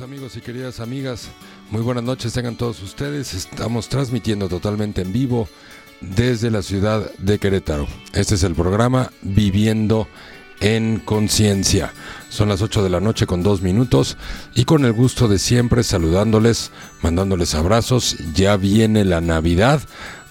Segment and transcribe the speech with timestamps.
[0.00, 1.28] amigos y queridas amigas,
[1.70, 3.34] muy buenas noches tengan todos ustedes.
[3.34, 5.48] Estamos transmitiendo totalmente en vivo
[6.00, 7.88] desde la ciudad de Querétaro.
[8.12, 10.06] Este es el programa Viviendo
[10.60, 11.92] en Conciencia.
[12.28, 14.16] Son las 8 de la noche con dos minutos
[14.54, 16.70] y con el gusto de siempre saludándoles,
[17.02, 18.16] mandándoles abrazos.
[18.34, 19.80] Ya viene la Navidad,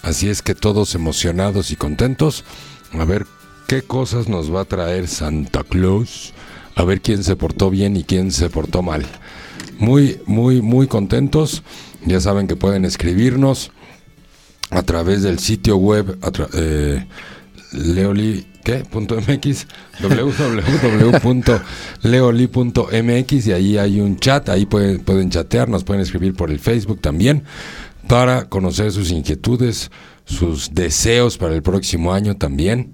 [0.02, 2.44] así es que todos emocionados y contentos.
[2.92, 3.26] A ver
[3.66, 6.32] qué cosas nos va a traer Santa Claus
[6.78, 9.04] a ver quién se portó bien y quién se portó mal.
[9.78, 11.62] Muy, muy, muy contentos.
[12.04, 13.70] Ya saben que pueden escribirnos
[14.70, 16.18] a través del sitio web
[16.54, 17.06] eh,
[17.72, 19.66] leoli .mx
[22.02, 26.58] www.leoli.mx y ahí hay un chat, ahí pueden, pueden chatear, nos pueden escribir por el
[26.58, 27.44] Facebook también
[28.06, 29.90] para conocer sus inquietudes,
[30.24, 32.92] sus deseos para el próximo año también.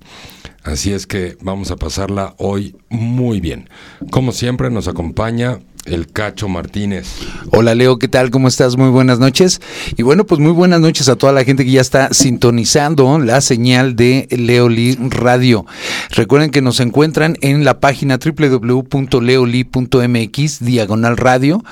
[0.62, 3.68] Así es que vamos a pasarla hoy muy bien.
[4.10, 7.06] Como siempre nos acompaña el Cacho Martínez.
[7.50, 8.30] Hola Leo, ¿qué tal?
[8.30, 8.76] ¿Cómo estás?
[8.76, 9.60] Muy buenas noches.
[9.96, 13.40] Y bueno, pues muy buenas noches a toda la gente que ya está sintonizando la
[13.40, 15.66] señal de Leoli Radio.
[16.10, 18.94] Recuerden que nos encuentran en la página www.leoli.mx,
[20.64, 21.64] diagonal radio,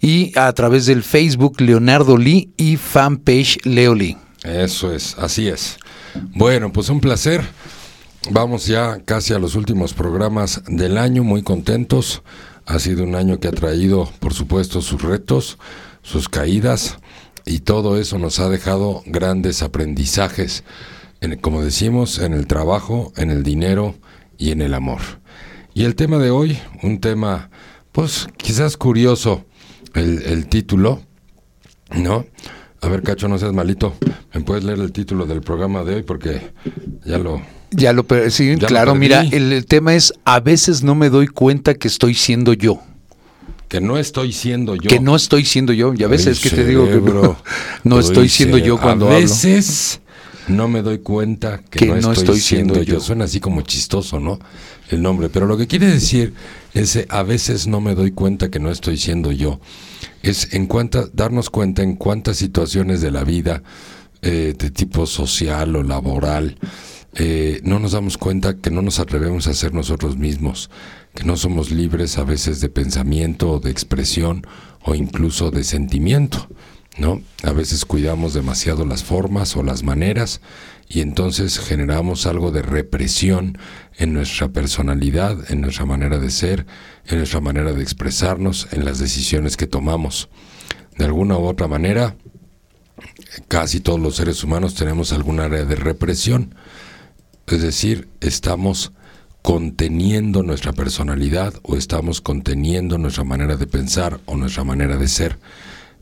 [0.00, 4.16] y a través del Facebook Leonardo Lee y fanpage Leoli.
[4.44, 5.78] Eso es, así es.
[6.34, 7.42] Bueno, pues un placer.
[8.30, 12.22] Vamos ya casi a los últimos programas del año, muy contentos.
[12.66, 15.58] Ha sido un año que ha traído, por supuesto, sus retos,
[16.02, 16.98] sus caídas,
[17.44, 20.64] y todo eso nos ha dejado grandes aprendizajes,
[21.20, 23.96] en, como decimos, en el trabajo, en el dinero
[24.38, 25.00] y en el amor.
[25.74, 27.50] Y el tema de hoy, un tema,
[27.92, 29.44] pues quizás curioso,
[29.94, 31.02] el, el título,
[31.94, 32.26] ¿no?
[32.80, 33.94] A ver, Cacho, no seas malito.
[34.34, 36.02] ¿Me puedes leer el título del programa de hoy?
[36.02, 36.52] Porque
[37.04, 37.40] ya lo
[37.72, 41.88] ya lo sí, claro, mira, el, tema es a veces no me doy cuenta que
[41.88, 42.80] estoy siendo yo.
[43.68, 44.88] Que no estoy siendo yo.
[44.88, 45.94] Que no estoy siendo yo.
[45.94, 47.00] Y a veces que te digo que
[47.84, 49.16] no, estoy siendo yo cuando hablo.
[49.16, 50.00] A veces
[50.48, 53.00] no me doy cuenta que, no, estoy, siendo, yo.
[53.00, 54.38] Suena así como chistoso, ¿no?
[54.90, 55.30] El nombre.
[55.30, 56.34] Pero lo que quiere decir
[56.74, 59.60] ese a veces no me doy cuenta que no estoy siendo yo.
[60.22, 63.62] Es en cuánta, darnos cuenta en cuántas situaciones de la vida
[64.20, 66.58] eh, de tipo social o laboral
[67.14, 70.70] eh, no nos damos cuenta que no nos atrevemos a ser nosotros mismos,
[71.14, 74.46] que no somos libres a veces de pensamiento o de expresión
[74.82, 76.48] o incluso de sentimiento,
[76.96, 77.20] ¿no?
[77.42, 80.40] A veces cuidamos demasiado las formas o las maneras
[80.88, 83.58] y entonces generamos algo de represión
[83.96, 86.66] en nuestra personalidad, en nuestra manera de ser,
[87.06, 90.30] en nuestra manera de expresarnos, en las decisiones que tomamos.
[90.96, 92.16] De alguna u otra manera,
[93.48, 96.54] casi todos los seres humanos tenemos algún área de represión
[97.54, 98.92] es decir, estamos
[99.42, 105.38] conteniendo nuestra personalidad o estamos conteniendo nuestra manera de pensar o nuestra manera de ser.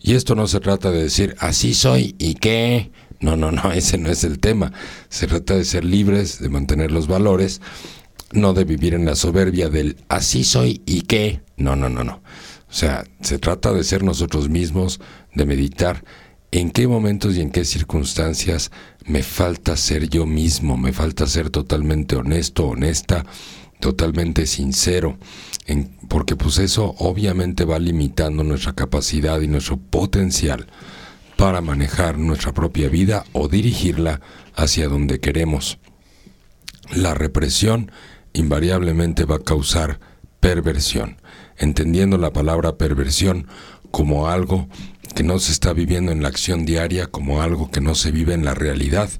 [0.02, 2.90] Y esto no se trata de decir, así soy y qué.
[3.20, 4.72] No, no, no, ese no es el tema.
[5.08, 7.60] Se trata de ser libres, de mantener los valores,
[8.32, 11.42] no de vivir en la soberbia del así soy y qué.
[11.56, 12.22] No, no, no, no.
[12.68, 15.00] O sea, se trata de ser nosotros mismos,
[15.34, 16.04] de meditar
[16.52, 18.70] en qué momentos y en qué circunstancias
[19.04, 23.24] me falta ser yo mismo, me falta ser totalmente honesto, honesta,
[23.78, 25.16] totalmente sincero,
[26.08, 30.66] porque pues eso obviamente va limitando nuestra capacidad y nuestro potencial
[31.36, 34.20] para manejar nuestra propia vida o dirigirla
[34.54, 35.78] hacia donde queremos.
[36.94, 37.90] La represión
[38.32, 40.00] invariablemente va a causar
[40.40, 41.16] perversión,
[41.56, 43.46] entendiendo la palabra perversión
[43.90, 44.68] como algo
[45.14, 48.34] que no se está viviendo en la acción diaria como algo que no se vive
[48.34, 49.10] en la realidad.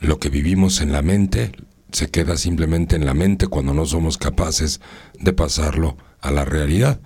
[0.00, 1.52] Lo que vivimos en la mente
[1.92, 4.80] se queda simplemente en la mente cuando no somos capaces
[5.18, 7.00] de pasarlo a la realidad.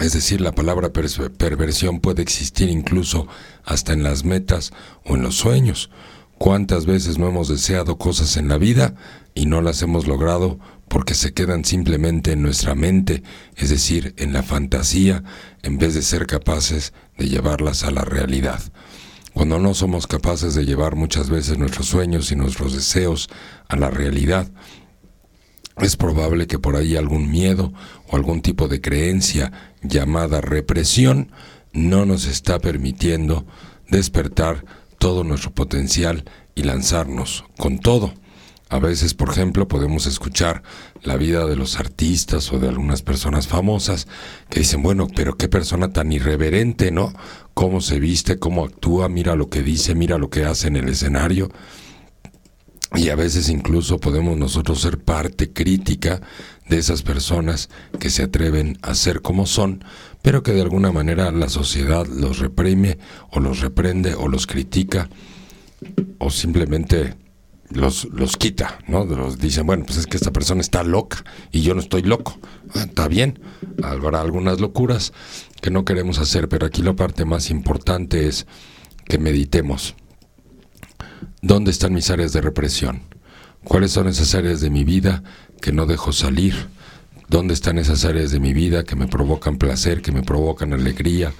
[0.00, 3.28] Es decir, la palabra perversión puede existir incluso
[3.64, 4.72] hasta en las metas
[5.04, 5.90] o en los sueños.
[6.38, 8.94] ¿Cuántas veces no hemos deseado cosas en la vida
[9.34, 13.22] y no las hemos logrado porque se quedan simplemente en nuestra mente,
[13.56, 15.24] es decir, en la fantasía,
[15.62, 18.60] en vez de ser capaces de llevarlas a la realidad.
[19.32, 23.28] Cuando no somos capaces de llevar muchas veces nuestros sueños y nuestros deseos
[23.68, 24.50] a la realidad,
[25.78, 27.72] es probable que por ahí algún miedo
[28.08, 31.32] o algún tipo de creencia llamada represión
[31.72, 33.46] no nos está permitiendo
[33.90, 34.64] despertar
[34.98, 38.14] todo nuestro potencial y lanzarnos con todo.
[38.68, 40.64] A veces, por ejemplo, podemos escuchar
[41.02, 44.08] la vida de los artistas o de algunas personas famosas
[44.50, 47.12] que dicen, bueno, pero qué persona tan irreverente, ¿no?
[47.54, 50.88] Cómo se viste, cómo actúa, mira lo que dice, mira lo que hace en el
[50.88, 51.48] escenario.
[52.96, 56.20] Y a veces incluso podemos nosotros ser parte crítica
[56.68, 57.68] de esas personas
[58.00, 59.84] que se atreven a ser como son,
[60.26, 62.98] pero que de alguna manera la sociedad los reprime
[63.30, 65.08] o los reprende o los critica
[66.18, 67.14] o simplemente
[67.70, 69.04] los, los quita, ¿no?
[69.04, 72.40] Los dicen, bueno, pues es que esta persona está loca y yo no estoy loco.
[72.74, 73.38] Ah, está bien,
[73.84, 75.12] habrá algunas locuras
[75.62, 78.48] que no queremos hacer, pero aquí la parte más importante es
[79.04, 79.94] que meditemos.
[81.40, 83.02] ¿Dónde están mis áreas de represión?
[83.62, 85.22] ¿Cuáles son esas áreas de mi vida
[85.60, 86.66] que no dejo salir?
[87.28, 91.32] ¿Dónde están esas áreas de mi vida que me provocan placer, que me provocan alegría,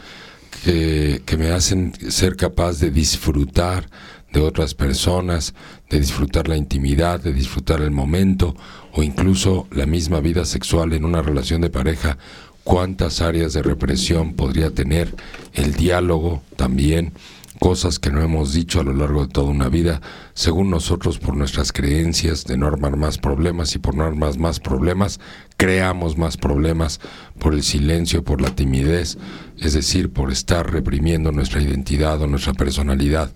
[0.64, 3.88] que, que me hacen ser capaz de disfrutar
[4.32, 5.54] de otras personas,
[5.88, 8.56] de disfrutar la intimidad, de disfrutar el momento
[8.92, 12.18] o incluso la misma vida sexual en una relación de pareja?
[12.64, 15.14] ¿Cuántas áreas de represión podría tener
[15.54, 17.12] el diálogo también?
[17.58, 20.00] Cosas que no hemos dicho a lo largo de toda una vida,
[20.34, 24.60] según nosotros por nuestras creencias de no armar más problemas y por no armar más
[24.60, 25.20] problemas,
[25.56, 27.00] creamos más problemas
[27.38, 29.18] por el silencio, por la timidez,
[29.58, 33.32] es decir, por estar reprimiendo nuestra identidad o nuestra personalidad.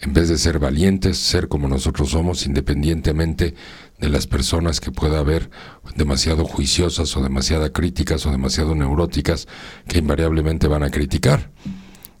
[0.00, 3.54] En vez de ser valientes, ser como nosotros somos, independientemente
[4.00, 5.48] de las personas que pueda haber
[5.94, 9.46] demasiado juiciosas o demasiado críticas o demasiado neuróticas
[9.86, 11.50] que invariablemente van a criticar.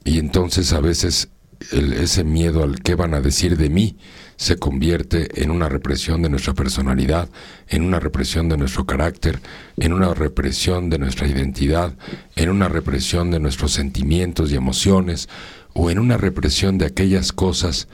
[0.04, 1.28] Y entonces a veces
[1.70, 3.96] ese miedo al qué van a decir de mí
[4.36, 7.28] se convierte en una represión de nuestra personalidad,
[7.68, 9.40] en una represión de nuestro carácter,
[9.76, 11.94] en una represión de nuestra identidad,
[12.34, 15.28] en una represión de nuestros sentimientos y emociones,
[15.74, 17.88] o en una represión de aquellas cosas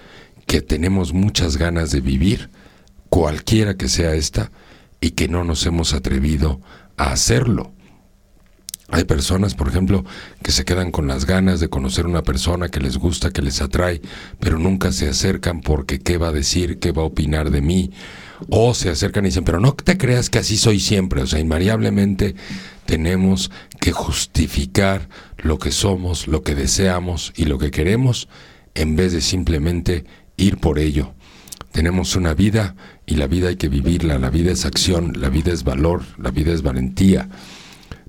[0.47, 2.49] que tenemos muchas ganas de vivir,
[3.11, 4.51] cualquiera que sea esta,
[5.01, 6.61] y que no nos hemos atrevido
[6.97, 7.73] a hacerlo.
[8.91, 10.05] Hay personas, por ejemplo,
[10.43, 13.61] que se quedan con las ganas de conocer una persona que les gusta, que les
[13.61, 14.01] atrae,
[14.41, 17.91] pero nunca se acercan porque qué va a decir, qué va a opinar de mí.
[18.49, 21.21] O se acercan y dicen, pero no te creas que así soy siempre.
[21.21, 22.35] O sea, invariablemente
[22.87, 28.29] tenemos que justificar lo que somos, lo que deseamos y lo que queremos
[28.75, 30.07] en vez de simplemente
[30.39, 31.13] ir por ello.
[31.73, 32.75] Tenemos una vida
[33.05, 34.19] y la vida hay que vivirla.
[34.19, 37.29] La vida es acción, la vida es valor, la vida es valentía.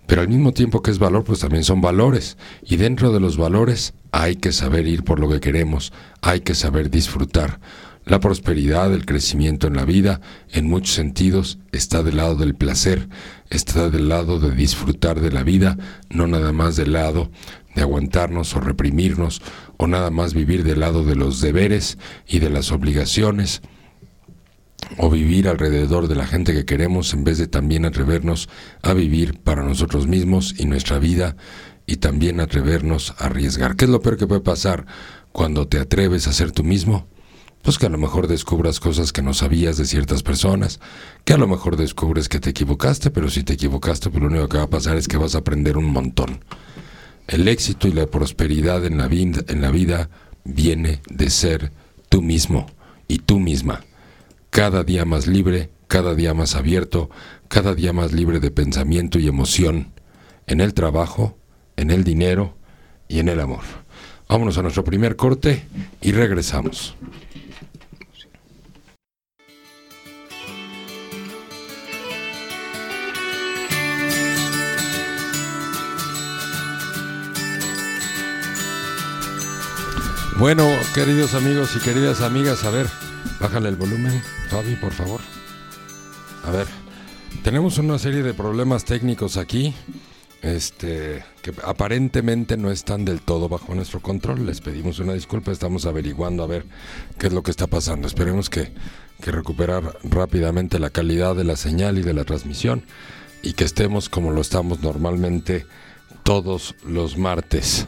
[0.10, 2.36] Pero al mismo tiempo que es valor, pues también son valores.
[2.66, 6.56] Y dentro de los valores hay que saber ir por lo que queremos, hay que
[6.56, 7.60] saber disfrutar.
[8.06, 10.20] La prosperidad, el crecimiento en la vida,
[10.52, 13.08] en muchos sentidos, está del lado del placer,
[13.52, 15.78] está del lado de disfrutar de la vida,
[16.10, 17.30] no nada más del lado
[17.76, 19.44] de aguantarnos o reprimirnos,
[19.78, 23.62] o nada más vivir del lado de los deberes y de las obligaciones
[24.98, 28.50] o vivir alrededor de la gente que queremos en vez de también atrevernos
[28.82, 31.36] a vivir para nosotros mismos y nuestra vida
[31.86, 33.76] y también atrevernos a arriesgar.
[33.76, 34.86] ¿Qué es lo peor que puede pasar
[35.32, 37.08] cuando te atreves a ser tú mismo?
[37.62, 40.80] Pues que a lo mejor descubras cosas que no sabías de ciertas personas,
[41.26, 44.48] que a lo mejor descubres que te equivocaste, pero si te equivocaste, pues lo único
[44.48, 46.44] que va a pasar es que vas a aprender un montón.
[47.28, 50.10] El éxito y la prosperidad en la, vida, en la vida
[50.46, 51.72] viene de ser
[52.08, 52.68] tú mismo
[53.08, 53.82] y tú misma
[54.50, 57.10] cada día más libre, cada día más abierto,
[57.48, 59.94] cada día más libre de pensamiento y emoción,
[60.48, 61.38] en el trabajo,
[61.76, 62.56] en el dinero
[63.08, 63.64] y en el amor.
[64.28, 65.66] Vámonos a nuestro primer corte
[66.02, 66.96] y regresamos.
[80.38, 82.88] Bueno, queridos amigos y queridas amigas, a ver,
[83.40, 85.22] Bájale el volumen, Fabi, por favor.
[86.44, 86.68] A ver,
[87.44, 89.74] tenemos una serie de problemas técnicos aquí,
[90.42, 94.46] este, que aparentemente no están del todo bajo nuestro control.
[94.46, 96.66] Les pedimos una disculpa, estamos averiguando a ver
[97.18, 98.08] qué es lo que está pasando.
[98.08, 98.74] Esperemos que,
[99.22, 102.84] que recuperar rápidamente la calidad de la señal y de la transmisión
[103.42, 105.66] y que estemos como lo estamos normalmente
[106.24, 107.88] todos los martes.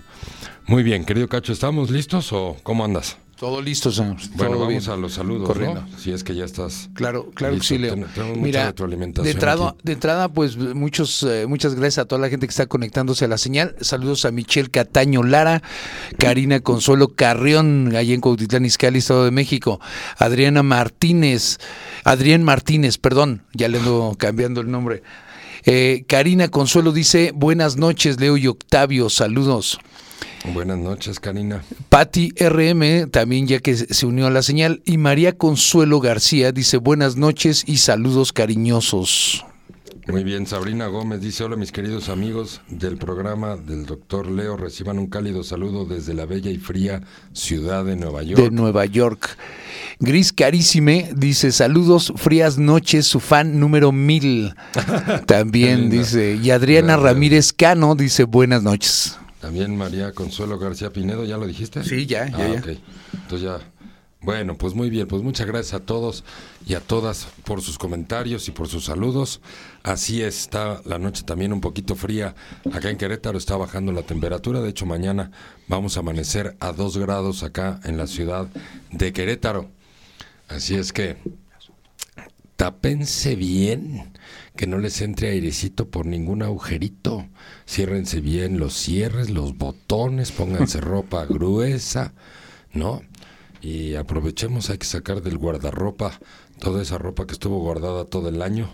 [0.66, 3.18] Muy bien, querido Cacho, ¿estamos listos o cómo andas?
[3.42, 4.18] Todo listo, señor.
[4.36, 5.84] Bueno, vamos a los saludos, Corriendo.
[5.98, 6.92] Si es que ya estás.
[6.94, 7.96] Claro, claro que sí, Leo.
[8.36, 12.52] Mira, de entrada, de entrada, pues muchos, eh, muchas gracias a toda la gente que
[12.52, 13.76] está conectándose a la señal.
[13.82, 15.64] Saludos a Michelle Cataño Lara,
[16.20, 19.82] Karina Consuelo Carrión, allá en Cuautitlán Izcalli, Estado de México.
[20.20, 21.58] Adriana Martínez,
[22.04, 25.02] Adrián Martínez, perdón, ya le ando cambiando el nombre.
[25.66, 29.80] Eh, Karina Consuelo dice, buenas noches, Leo y Octavio, saludos.
[30.54, 31.64] Buenas noches, Karina.
[31.90, 36.78] Patti RM, también ya que se unió a la señal, y María Consuelo García dice
[36.78, 39.46] buenas noches y saludos cariñosos.
[40.08, 44.98] Muy bien, Sabrina Gómez dice, hola mis queridos amigos del programa del doctor Leo, reciban
[44.98, 47.02] un cálido saludo desde la bella y fría
[47.34, 48.42] ciudad de Nueva York.
[48.42, 49.38] De Nueva York.
[50.00, 54.56] Gris Carísime dice, saludos, frías noches, su fan número mil.
[55.28, 59.20] También dice, y Adriana Ramírez Cano dice, buenas noches.
[59.42, 61.84] También María Consuelo García Pinedo, ¿ya lo dijiste?
[61.84, 62.64] Sí, ya, ya, ah,
[63.14, 63.60] Entonces ya
[64.24, 66.24] bueno, pues muy bien, pues muchas gracias a todos
[66.68, 69.42] y a todas por sus comentarios y por sus saludos.
[69.82, 72.36] Así está la noche también un poquito fría.
[72.72, 74.62] Acá en Querétaro está bajando la temperatura.
[74.62, 75.32] De hecho, mañana
[75.68, 78.48] vamos a amanecer a dos grados acá en la ciudad
[78.92, 79.72] de Querétaro.
[80.50, 81.18] Así es que
[82.58, 84.14] tápense bien,
[84.56, 87.28] que no les entre airecito por ningún agujerito.
[87.68, 92.14] Ciérrense bien los cierres, los botones, pónganse ropa gruesa,
[92.74, 93.02] ¿no?
[93.62, 96.20] y aprovechemos, hay que sacar del guardarropa
[96.60, 98.70] toda esa ropa que estuvo guardada todo el año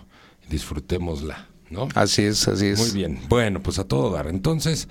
[0.46, 1.88] y disfrutémosla, ¿no?
[1.94, 2.78] Así es, así es.
[2.78, 4.28] Muy bien, bueno, pues a todo dar.
[4.28, 4.88] Entonces,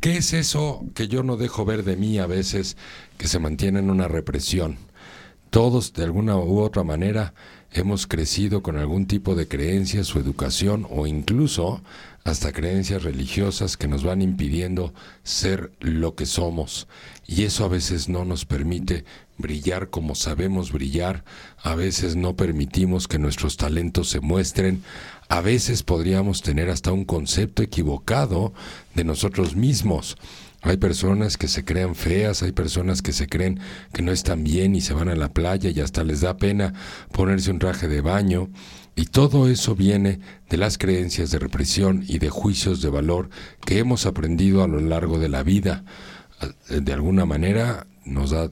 [0.00, 2.76] ¿qué es eso que yo no dejo ver de mí a veces
[3.18, 4.76] que se mantiene en una represión?
[5.50, 7.34] Todos, de alguna u otra manera,
[7.72, 11.82] hemos crecido con algún tipo de creencias o educación o incluso
[12.24, 16.86] hasta creencias religiosas que nos van impidiendo ser lo que somos.
[17.26, 19.04] Y eso a veces no nos permite
[19.38, 21.24] brillar como sabemos brillar,
[21.62, 24.82] a veces no permitimos que nuestros talentos se muestren,
[25.28, 28.52] a veces podríamos tener hasta un concepto equivocado
[28.94, 30.16] de nosotros mismos.
[30.62, 33.58] Hay personas que se crean feas, hay personas que se creen
[33.92, 36.72] que no están bien y se van a la playa y hasta les da pena
[37.10, 38.48] ponerse un traje de baño.
[38.94, 43.28] Y todo eso viene de las creencias de represión y de juicios de valor
[43.64, 45.84] que hemos aprendido a lo largo de la vida.
[46.68, 48.50] De alguna manera nos da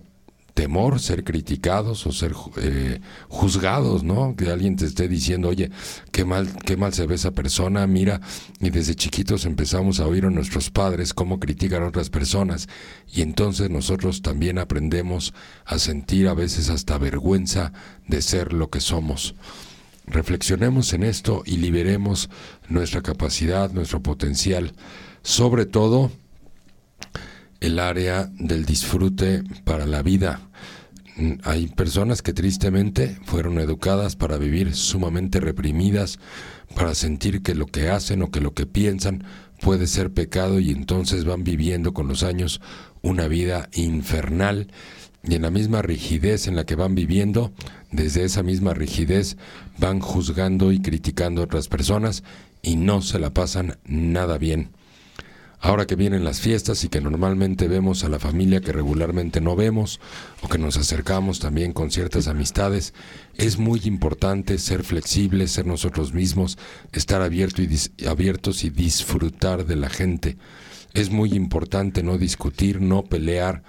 [0.55, 4.35] temor ser criticados o ser eh, juzgados, ¿no?
[4.37, 5.71] Que alguien te esté diciendo, oye,
[6.13, 8.21] qué mal, qué mal se ve esa persona, mira,
[8.61, 12.69] y desde chiquitos empezamos a oír a nuestros padres cómo critican a otras personas,
[13.13, 17.73] y entonces nosotros también aprendemos a sentir a veces hasta vergüenza
[18.07, 19.35] de ser lo que somos.
[20.07, 22.31] Reflexionemos en esto y liberemos
[22.69, 24.73] nuestra capacidad, nuestro potencial,
[25.23, 26.11] sobre todo
[27.61, 30.41] el área del disfrute para la vida.
[31.45, 36.19] Hay personas que tristemente fueron educadas para vivir sumamente reprimidas,
[36.75, 39.25] para sentir que lo que hacen o que lo que piensan
[39.61, 42.63] puede ser pecado y entonces van viviendo con los años
[43.03, 44.69] una vida infernal
[45.23, 47.53] y en la misma rigidez en la que van viviendo,
[47.93, 49.37] desde esa misma rigidez
[49.79, 52.23] van juzgando y criticando a otras personas
[52.63, 54.71] y no se la pasan nada bien.
[55.63, 59.57] Ahora que vienen las fiestas y que normalmente vemos a la familia que regularmente no
[59.57, 60.01] vemos
[60.41, 62.95] o que nos acercamos también con ciertas amistades,
[63.37, 66.57] es muy importante ser flexibles, ser nosotros mismos,
[66.93, 70.39] estar abierto y abiertos y disfrutar de la gente.
[70.95, 73.63] Es muy importante no discutir, no pelear.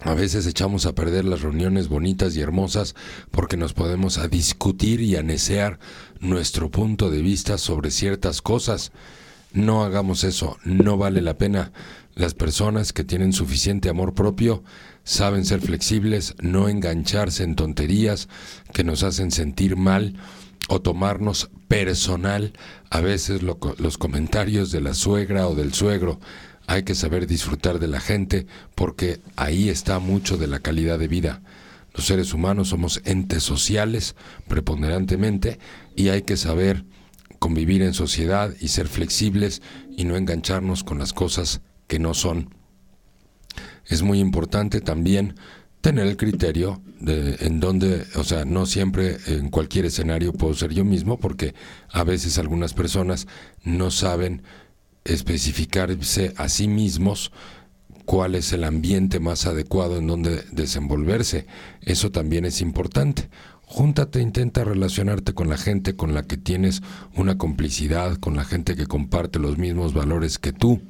[0.00, 2.94] A veces echamos a perder las reuniones bonitas y hermosas
[3.30, 5.78] porque nos podemos a discutir y a
[6.20, 8.92] nuestro punto de vista sobre ciertas cosas
[9.52, 11.72] no hagamos eso, no vale la pena.
[12.14, 14.62] Las personas que tienen suficiente amor propio
[15.04, 18.28] saben ser flexibles, no engancharse en tonterías
[18.72, 20.16] que nos hacen sentir mal
[20.68, 22.52] o tomarnos personal
[22.90, 26.20] a veces los comentarios de la suegra o del suegro.
[26.66, 31.08] Hay que saber disfrutar de la gente porque ahí está mucho de la calidad de
[31.08, 31.42] vida.
[31.94, 34.14] Los seres humanos somos entes sociales
[34.46, 35.58] preponderantemente
[35.96, 36.84] y hay que saber
[37.40, 39.62] convivir en sociedad y ser flexibles
[39.96, 42.54] y no engancharnos con las cosas que no son.
[43.86, 45.34] Es muy importante también
[45.80, 50.72] tener el criterio de en donde, o sea, no siempre en cualquier escenario puedo ser
[50.72, 51.54] yo mismo porque
[51.90, 53.26] a veces algunas personas
[53.64, 54.42] no saben
[55.04, 57.32] especificarse a sí mismos
[58.04, 61.46] cuál es el ambiente más adecuado en donde desenvolverse.
[61.80, 63.30] Eso también es importante.
[63.72, 66.82] Júntate, intenta relacionarte con la gente con la que tienes
[67.14, 70.82] una complicidad, con la gente que comparte los mismos valores que tú.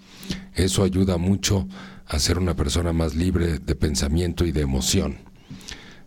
[0.55, 1.69] Eso ayuda mucho
[2.07, 5.19] a ser una persona más libre de pensamiento y de emoción.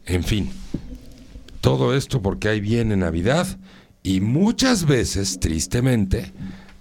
[0.07, 0.49] En fin,
[1.61, 3.45] todo esto porque ahí viene Navidad
[4.01, 6.33] y muchas veces, tristemente,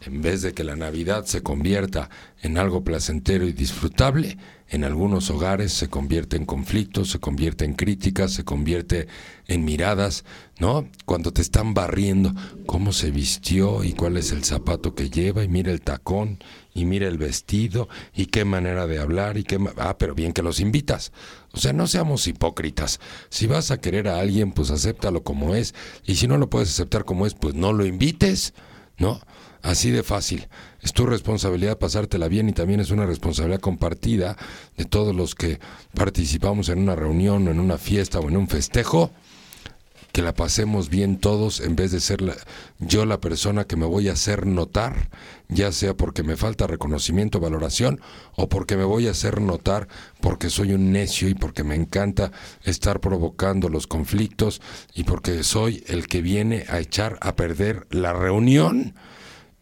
[0.07, 2.09] en vez de que la Navidad se convierta
[2.41, 4.39] en algo placentero y disfrutable,
[4.73, 9.07] en algunos hogares se convierte en conflictos, se convierte en críticas, se convierte
[9.47, 10.25] en miradas,
[10.59, 10.89] ¿no?
[11.05, 12.33] Cuando te están barriendo,
[12.65, 16.39] cómo se vistió y cuál es el zapato que lleva y mira el tacón
[16.73, 19.59] y mira el vestido y qué manera de hablar y qué...
[19.77, 21.13] Ah, pero bien que los invitas.
[21.53, 22.99] O sea, no seamos hipócritas.
[23.29, 25.75] Si vas a querer a alguien, pues acéptalo como es.
[26.07, 28.55] Y si no lo puedes aceptar como es, pues no lo invites,
[28.97, 29.21] ¿no?
[29.63, 30.49] Así de fácil.
[30.81, 34.37] Es tu responsabilidad pasártela bien y también es una responsabilidad compartida
[34.77, 35.61] de todos los que
[35.95, 39.13] participamos en una reunión, en una fiesta o en un festejo
[40.13, 42.21] que la pasemos bien todos en vez de ser
[42.79, 45.09] yo la persona que me voy a hacer notar,
[45.49, 47.99] ya sea porque me falta reconocimiento, valoración,
[48.37, 49.89] o porque me voy a hacer notar
[50.21, 52.31] porque soy un necio y porque me encanta
[52.63, 54.61] estar provocando los conflictos
[54.95, 58.95] y porque soy el que viene a echar a perder la reunión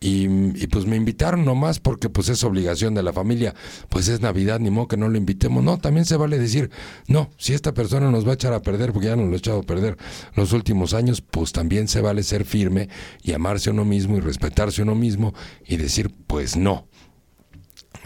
[0.03, 3.55] y, pues me invitaron nomás porque pues es obligación de la familia,
[3.91, 5.63] pues es Navidad, ni modo que no lo invitemos.
[5.63, 6.71] No, también se vale decir,
[7.07, 9.39] no, si esta persona nos va a echar a perder porque ya nos lo ha
[9.39, 9.99] echado a perder
[10.35, 12.89] los últimos años, pues también se vale ser firme
[13.23, 15.35] y amarse a uno mismo y respetarse a uno mismo
[15.67, 16.89] y decir, pues no.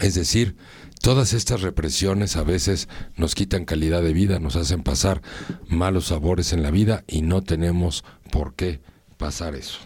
[0.01, 0.57] Es decir,
[1.01, 5.21] todas estas represiones a veces nos quitan calidad de vida, nos hacen pasar
[5.69, 8.81] malos sabores en la vida y no tenemos por qué
[9.17, 9.79] pasar eso.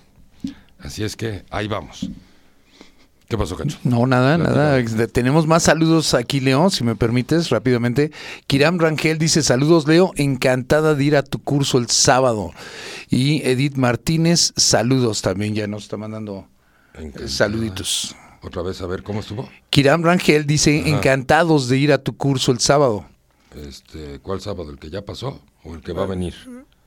[0.80, 2.10] Así es que ahí vamos.
[3.30, 3.78] ¿Qué pasó, Cacho?
[3.84, 4.84] No, nada, nada.
[5.08, 8.12] Tenemos más saludos aquí, Leo, si me permites, rápidamente.
[8.48, 12.52] Kiram Rangel dice, saludos, Leo, encantada de ir a tu curso el sábado.
[13.08, 16.48] Y Edith Martínez, saludos también, ya nos está mandando
[17.28, 18.16] saluditos.
[18.42, 19.48] Otra vez, a ver, ¿cómo estuvo?
[19.70, 23.06] Kiram Rangel dice, encantados de ir a tu curso el sábado.
[23.56, 24.72] Este, ¿Cuál sábado?
[24.72, 26.34] ¿El que ya pasó o el que va a venir?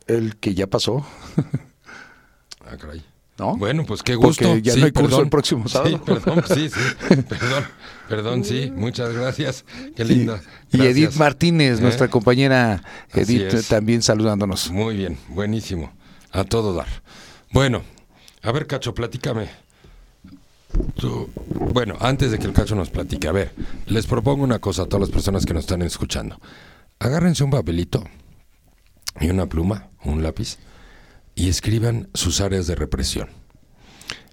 [0.08, 1.06] El que ya pasó.
[2.66, 3.04] ah, caray.
[3.38, 4.44] Bueno, pues qué gusto.
[4.44, 5.96] Porque ya no hay curso el próximo sábado.
[5.96, 7.16] Sí, perdón, sí, sí.
[7.28, 7.64] Perdón,
[8.08, 8.72] perdón, sí.
[8.74, 9.64] Muchas gracias.
[9.96, 10.40] Qué linda.
[10.70, 11.82] Y, Edith Martínez, ¿Eh?
[11.82, 14.70] nuestra compañera Edith, también saludándonos.
[14.70, 15.92] Muy bien, buenísimo.
[16.30, 16.86] A todo dar.
[17.50, 17.82] Bueno,
[18.42, 19.48] a ver, Cacho, platícame.
[21.72, 23.52] bueno, antes de que el Cacho nos platique, a ver,
[23.86, 26.38] les propongo una cosa a todas las personas que nos están escuchando.
[26.98, 28.04] Agárrense un papelito
[29.20, 30.58] y una pluma, un lápiz
[31.34, 33.28] y escriban sus áreas de represión.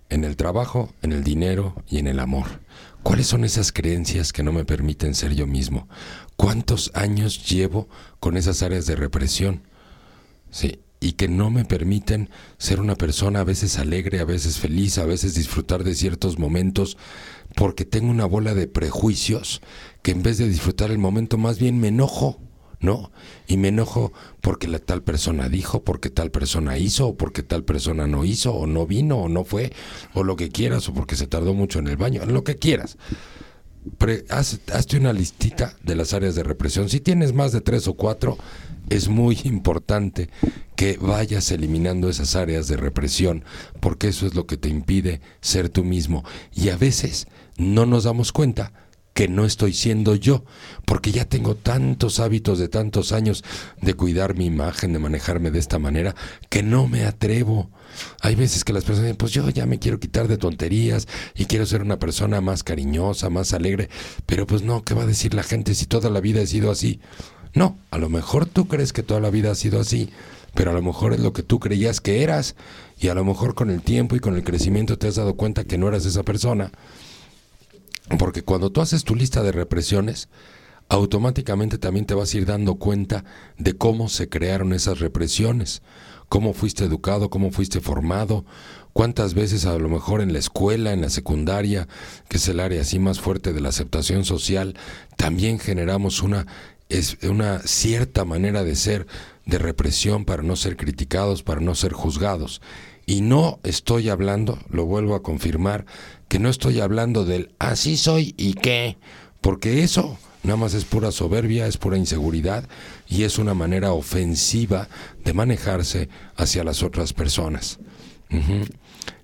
[0.09, 2.61] En el trabajo, en el dinero y en el amor.
[3.03, 5.87] ¿Cuáles son esas creencias que no me permiten ser yo mismo?
[6.35, 7.87] ¿Cuántos años llevo
[8.19, 9.63] con esas áreas de represión?
[10.51, 14.97] Sí, y que no me permiten ser una persona a veces alegre, a veces feliz,
[14.97, 16.97] a veces disfrutar de ciertos momentos,
[17.55, 19.61] porque tengo una bola de prejuicios
[20.01, 22.41] que en vez de disfrutar el momento más bien me enojo
[22.79, 23.11] ¿no?
[23.47, 27.63] Y me enojo porque la tal persona dijo, porque tal persona hizo, o porque tal
[27.63, 29.71] persona no hizo, o no vino, o no fue,
[30.13, 32.97] o lo que quieras, o porque se tardó mucho en el baño, lo que quieras.
[34.29, 36.89] hazte una listita de las áreas de represión.
[36.89, 38.37] Si tienes más de tres o cuatro,
[38.89, 40.29] es muy importante
[40.75, 43.43] que vayas eliminando esas áreas de represión,
[43.81, 46.23] porque eso es lo que te impide ser tú mismo.
[46.53, 48.71] Y a veces no nos damos cuenta
[49.19, 50.45] que no estoy siendo yo,
[50.85, 53.43] porque ya tengo tantos hábitos de tantos años
[53.81, 56.15] de cuidar mi imagen, de manejarme de esta manera,
[56.47, 57.69] que no me atrevo.
[58.21, 61.47] Hay veces que las personas dicen, pues yo ya me quiero quitar de tonterías y
[61.47, 63.89] quiero ser una persona más cariñosa, más alegre,
[64.25, 66.71] pero pues no, ¿qué va a decir la gente si toda la vida he sido
[66.71, 67.01] así?
[67.53, 70.11] No, a lo mejor tú crees que toda la vida ha sido así,
[70.53, 72.55] pero a lo mejor es lo que tú creías que eras
[72.97, 75.65] y a lo mejor con el tiempo y con el crecimiento te has dado cuenta
[75.65, 76.71] que no eras esa persona
[78.17, 80.29] porque cuando tú haces tu lista de represiones,
[80.89, 83.23] automáticamente también te vas a ir dando cuenta
[83.57, 85.83] de cómo se crearon esas represiones,
[86.27, 88.45] cómo fuiste educado, cómo fuiste formado,
[88.93, 91.87] cuántas veces a lo mejor en la escuela, en la secundaria,
[92.27, 94.75] que es el área así más fuerte de la aceptación social,
[95.15, 96.47] también generamos una,
[97.23, 99.05] una cierta manera de ser
[99.45, 102.61] de represión para no ser criticados, para no ser juzgados.
[103.05, 105.85] Y no estoy hablando, lo vuelvo a confirmar,
[106.29, 108.97] que no estoy hablando del así soy y qué,
[109.41, 112.69] porque eso nada más es pura soberbia, es pura inseguridad
[113.07, 114.87] y es una manera ofensiva
[115.25, 117.79] de manejarse hacia las otras personas.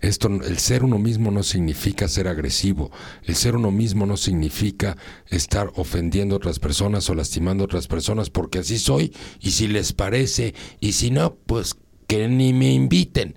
[0.02, 2.92] Esto, el ser uno mismo no significa ser agresivo,
[3.24, 4.98] el ser uno mismo no significa
[5.30, 9.68] estar ofendiendo a otras personas o lastimando a otras personas porque así soy y si
[9.68, 11.76] les parece y si no, pues
[12.08, 13.36] que ni me inviten.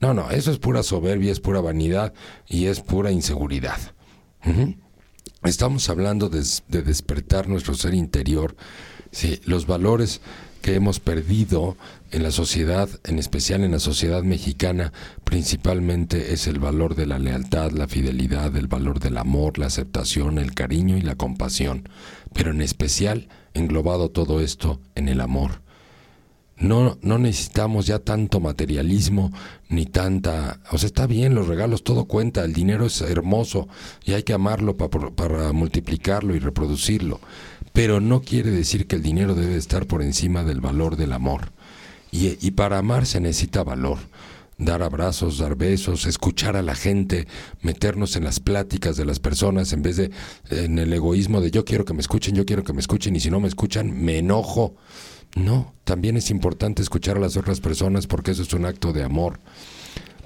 [0.00, 2.14] No, no, eso es pura soberbia, es pura vanidad
[2.48, 3.78] y es pura inseguridad.
[5.42, 6.42] Estamos hablando de,
[6.82, 8.56] despertar nuestro ser interior,
[9.10, 10.22] sí, los valores
[10.62, 11.76] que hemos perdido
[12.10, 14.92] en la sociedad, en especial en la sociedad mexicana,
[15.24, 20.38] principalmente es el valor de la lealtad, la fidelidad, el valor del amor, la aceptación,
[20.38, 21.88] el cariño y la compasión,
[22.34, 25.62] pero en especial englobado todo esto en el amor.
[26.60, 29.32] No, no necesitamos ya tanto materialismo
[29.70, 30.60] ni tanta...
[30.70, 33.66] O sea, está bien, los regalos, todo cuenta, el dinero es hermoso
[34.04, 37.18] y hay que amarlo para multiplicarlo y reproducirlo.
[37.72, 41.50] Pero no quiere decir que el dinero debe estar por encima del valor del amor.
[42.12, 43.98] Y, y para amar se necesita valor.
[44.60, 47.26] dar abrazos, dar besos, escuchar a la gente,
[47.62, 50.10] meternos en las pláticas de las personas en vez de
[50.50, 53.20] en el egoísmo de yo quiero que me escuchen, yo quiero que me escuchen y
[53.20, 54.74] si no me escuchan me enojo.
[55.34, 59.04] No, también es importante escuchar a las otras personas porque eso es un acto de
[59.04, 59.38] amor.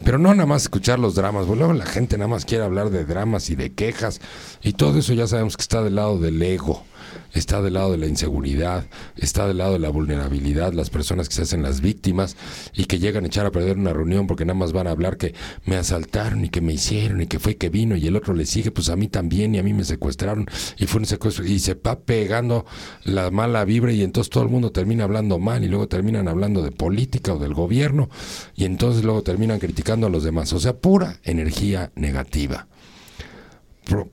[0.04, 3.04] Pero no nada más escuchar los dramas, luego la gente nada más quiere hablar de
[3.04, 4.20] dramas y de quejas
[4.62, 6.84] y todo eso ya sabemos que está del lado del ego
[7.32, 11.34] está del lado de la inseguridad, está del lado de la vulnerabilidad, las personas que
[11.34, 12.36] se hacen las víctimas
[12.74, 15.16] y que llegan a echar a perder una reunión porque nada más van a hablar
[15.16, 18.34] que me asaltaron y que me hicieron y que fue que vino y el otro
[18.34, 20.46] le sigue, pues a mí también y a mí me secuestraron
[20.78, 22.66] y fue un secuestro y se va pegando
[23.04, 26.62] la mala vibra y entonces todo el mundo termina hablando mal y luego terminan hablando
[26.62, 28.08] de política o del gobierno
[28.54, 32.66] y entonces luego terminan criticando a los demás, o sea, pura energía negativa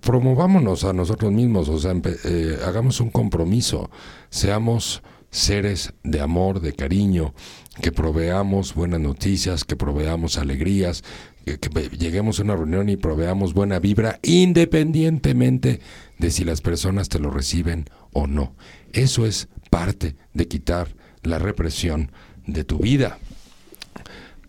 [0.01, 1.93] promovámonos a nosotros mismos, o sea,
[2.25, 3.89] eh, hagamos un compromiso,
[4.29, 7.33] seamos seres de amor, de cariño,
[7.81, 11.03] que proveamos buenas noticias, que proveamos alegrías,
[11.45, 11.57] que,
[11.97, 15.79] lleguemos a una reunión y proveamos buena vibra independientemente
[16.19, 18.55] de si las personas te lo reciben o no.
[18.93, 22.11] Eso es parte de quitar la represión
[22.45, 23.17] de tu vida.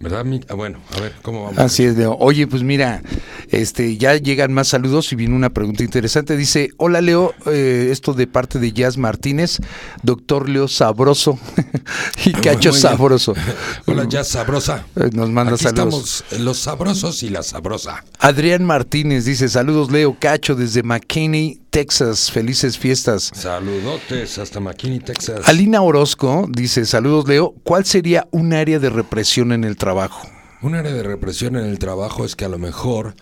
[0.02, 0.26] ¿Verdad?
[0.48, 1.58] Ah, bueno, a ver, ¿cómo vamos?
[1.58, 2.16] Así es, Leo.
[2.18, 3.02] Oye, pues mira,
[3.50, 6.36] este, ya llegan más saludos y viene una pregunta interesante.
[6.36, 9.58] Dice, hola Leo, eh, esto de parte de Jazz Martínez,
[10.02, 11.38] doctor Leo Sabroso
[12.24, 13.34] y Cacho Sabroso.
[13.86, 14.84] hola Jazz Sabrosa.
[14.96, 16.24] Eh, nos manda saludos.
[16.28, 18.04] Estamos los sabrosos y la sabrosa.
[18.18, 22.30] Adrián Martínez dice, saludos Leo Cacho desde McKinney, Texas.
[22.30, 23.30] Felices fiestas.
[23.34, 25.48] Saludotes hasta McKinney, Texas.
[25.48, 30.28] Alina Orozco dice, saludos Leo, ¿cuál sería un área de represión en el trabajo?
[30.60, 33.14] Un área de represión en el trabajo es que a lo mejor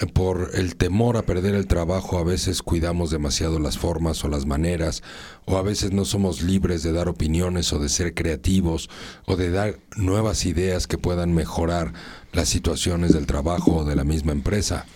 [0.00, 4.28] eh, por el temor a perder el trabajo a veces cuidamos demasiado las formas o
[4.28, 5.02] las maneras
[5.44, 8.88] o a veces no somos libres de dar opiniones o de ser creativos
[9.26, 11.92] o de dar nuevas ideas que puedan mejorar
[12.32, 14.86] las situaciones del trabajo o de la misma empresa.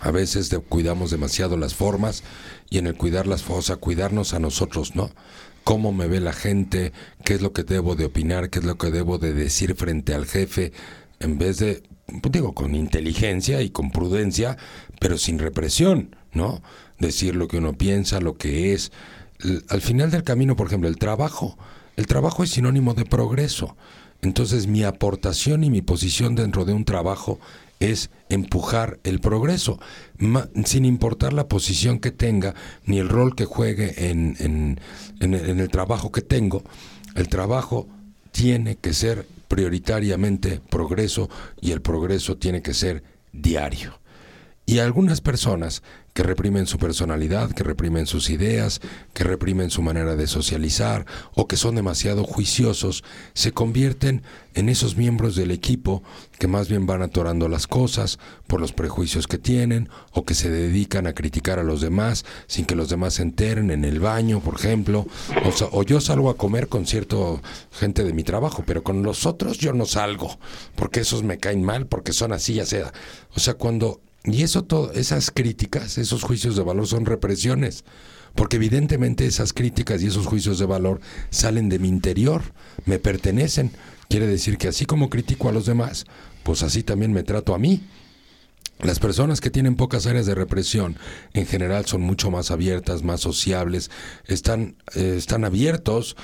[0.00, 2.22] A veces cuidamos demasiado las formas
[2.70, 5.10] y en el cuidar las formas, cuidarnos a nosotros, ¿no?
[5.64, 6.92] Cómo me ve la gente,
[7.24, 10.14] qué es lo que debo de opinar, qué es lo que debo de decir frente
[10.14, 10.72] al jefe,
[11.20, 11.82] en vez de,
[12.22, 14.56] pues digo, con inteligencia y con prudencia,
[15.00, 16.62] pero sin represión, ¿no?
[16.98, 18.92] Decir lo que uno piensa, lo que es.
[19.68, 21.58] Al final del camino, por ejemplo, el trabajo.
[21.96, 23.76] El trabajo es sinónimo de progreso.
[24.22, 27.38] Entonces mi aportación y mi posición dentro de un trabajo
[27.80, 29.78] es empujar el progreso,
[30.64, 34.36] sin importar la posición que tenga ni el rol que juegue en,
[35.20, 36.62] en, el trabajo que tengo.
[37.14, 37.88] El trabajo
[38.32, 41.28] tiene que ser prioritariamente progreso
[41.60, 43.97] y el progreso tiene que ser diario.
[44.68, 48.82] Y algunas personas que reprimen su personalidad, que reprimen sus ideas,
[49.14, 53.02] que reprimen su manera de socializar o que son demasiado juiciosos,
[53.32, 56.02] se convierten en esos miembros del equipo
[56.38, 60.50] que más bien van atorando las cosas por los prejuicios que tienen o que se
[60.50, 64.40] dedican a criticar a los demás sin que los demás se enteren en el baño,
[64.40, 65.06] por ejemplo.
[65.46, 67.16] O, o yo salgo a comer con cierta
[67.72, 70.38] gente de mi trabajo, pero con los otros yo no salgo
[70.76, 72.92] porque esos me caen mal, porque son así, ya sea.
[73.34, 77.84] O sea, cuando y eso todo, esas críticas, esos juicios de valor son represiones,
[78.34, 81.00] porque evidentemente esas críticas y esos juicios de valor
[81.30, 82.42] salen de mi interior,
[82.84, 83.70] me pertenecen.
[84.08, 86.06] Quiere decir que así como critico a los demás,
[86.42, 87.82] pues así también me trato a mí.
[88.82, 90.96] Las personas que tienen pocas áreas de represión
[91.32, 93.90] en general son mucho más abiertas, más sociables,
[94.26, 96.16] están, eh, están abiertos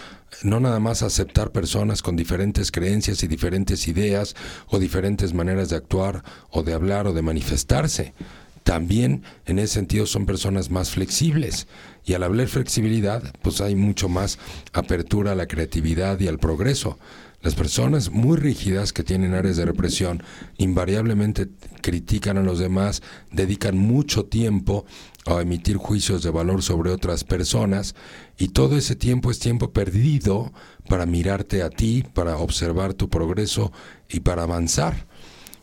[0.42, 4.34] no nada más a aceptar personas con diferentes creencias y diferentes ideas
[4.68, 8.14] o diferentes maneras de actuar o de hablar o de manifestarse.
[8.62, 11.66] También en ese sentido son personas más flexibles
[12.04, 14.38] y al hablar flexibilidad pues hay mucho más
[14.72, 16.98] apertura a la creatividad y al progreso.
[17.44, 20.22] Las personas muy rígidas que tienen áreas de represión
[20.56, 21.50] invariablemente
[21.82, 24.86] critican a los demás, dedican mucho tiempo
[25.26, 27.94] a emitir juicios de valor sobre otras personas
[28.38, 30.54] y todo ese tiempo es tiempo perdido
[30.88, 33.72] para mirarte a ti, para observar tu progreso
[34.08, 35.06] y para avanzar.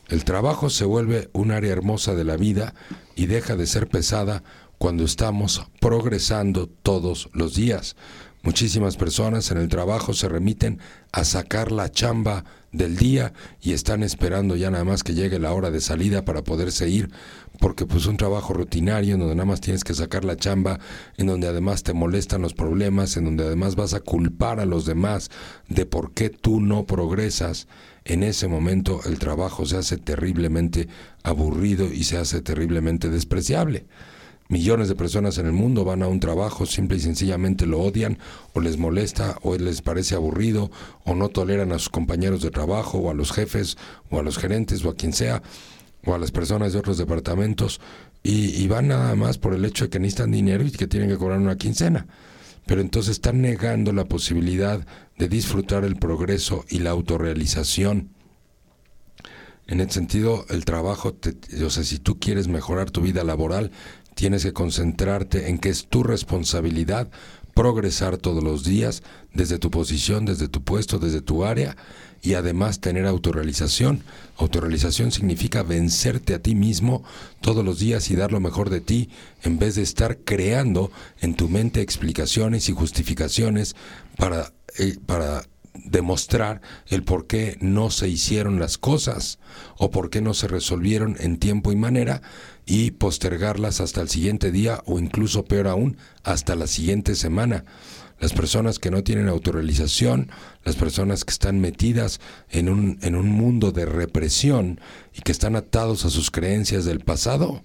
[0.07, 2.75] El trabajo se vuelve un área hermosa de la vida
[3.15, 4.43] y deja de ser pesada
[4.77, 7.95] cuando estamos progresando todos los días.
[8.43, 10.79] Muchísimas personas en el trabajo se remiten
[11.11, 15.53] a sacar la chamba del día y están esperando ya nada más que llegue la
[15.53, 17.11] hora de salida para poderse ir,
[17.59, 20.79] porque pues un trabajo rutinario en donde nada más tienes que sacar la chamba,
[21.17, 24.87] en donde además te molestan los problemas, en donde además vas a culpar a los
[24.87, 25.29] demás
[25.69, 27.67] de por qué tú no progresas,
[28.05, 30.87] en ese momento el trabajo se hace terriblemente
[31.21, 33.85] aburrido y se hace terriblemente despreciable.
[34.51, 38.17] Millones de personas en el mundo van a un trabajo, simple y sencillamente lo odian,
[38.51, 40.69] o les molesta, o les parece aburrido,
[41.05, 43.77] o no toleran a sus compañeros de trabajo, o a los jefes,
[44.09, 45.41] o a los gerentes, o a quien sea,
[46.03, 47.79] o a las personas de otros departamentos,
[48.23, 51.17] y, van nada más por el hecho de que necesitan dinero y que tienen que
[51.17, 52.07] cobrar una quincena.
[52.65, 54.85] Pero entonces están negando la posibilidad
[55.17, 58.09] de disfrutar el progreso y la autorrealización.
[59.67, 61.15] En ese sentido, el trabajo,
[61.65, 63.71] o sea, si tú quieres mejorar tu vida laboral,
[64.21, 67.09] tienes que concentrarte en que es tu responsabilidad
[67.55, 69.01] progresar todos los días
[69.33, 71.75] desde tu posición, desde tu puesto, desde tu área
[72.21, 74.03] y además tener autorrealización.
[74.37, 77.03] Autorrealización significa vencerte a ti mismo
[77.41, 79.09] todos los días y dar lo mejor de ti
[79.41, 83.75] en vez de estar creando en tu mente explicaciones y justificaciones
[84.17, 85.41] para, eh, para
[85.73, 89.39] demostrar el por qué no se hicieron las cosas
[89.77, 92.21] o por qué no se resolvieron en tiempo y manera
[92.65, 97.65] y postergarlas hasta el siguiente día o incluso peor aún hasta la siguiente semana.
[98.19, 100.29] Las personas que no tienen autorrealización,
[100.63, 104.79] las personas que están metidas en un, en un mundo de represión
[105.17, 107.63] y que están atados a sus creencias del pasado,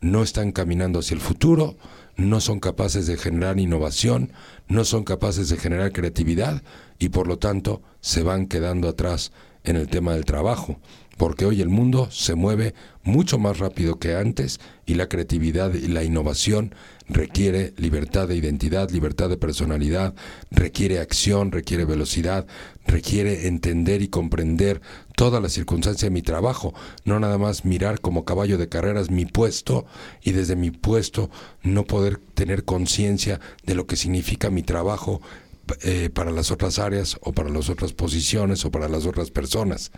[0.00, 1.76] no están caminando hacia el futuro,
[2.16, 4.32] no son capaces de generar innovación,
[4.68, 6.62] no son capaces de generar creatividad
[7.00, 9.32] y por lo tanto se van quedando atrás
[9.64, 10.78] en el tema del trabajo,
[11.16, 15.88] porque hoy el mundo se mueve mucho más rápido que antes y la creatividad y
[15.88, 16.74] la innovación
[17.08, 20.14] requiere libertad de identidad, libertad de personalidad,
[20.50, 22.46] requiere acción, requiere velocidad,
[22.86, 24.80] requiere entender y comprender
[25.16, 26.72] toda la circunstancia de mi trabajo,
[27.04, 29.86] no nada más mirar como caballo de carreras mi puesto
[30.22, 31.30] y desde mi puesto
[31.62, 35.20] no poder tener conciencia de lo que significa mi trabajo
[35.82, 39.90] eh, para las otras áreas o para las otras posiciones o para las otras personas.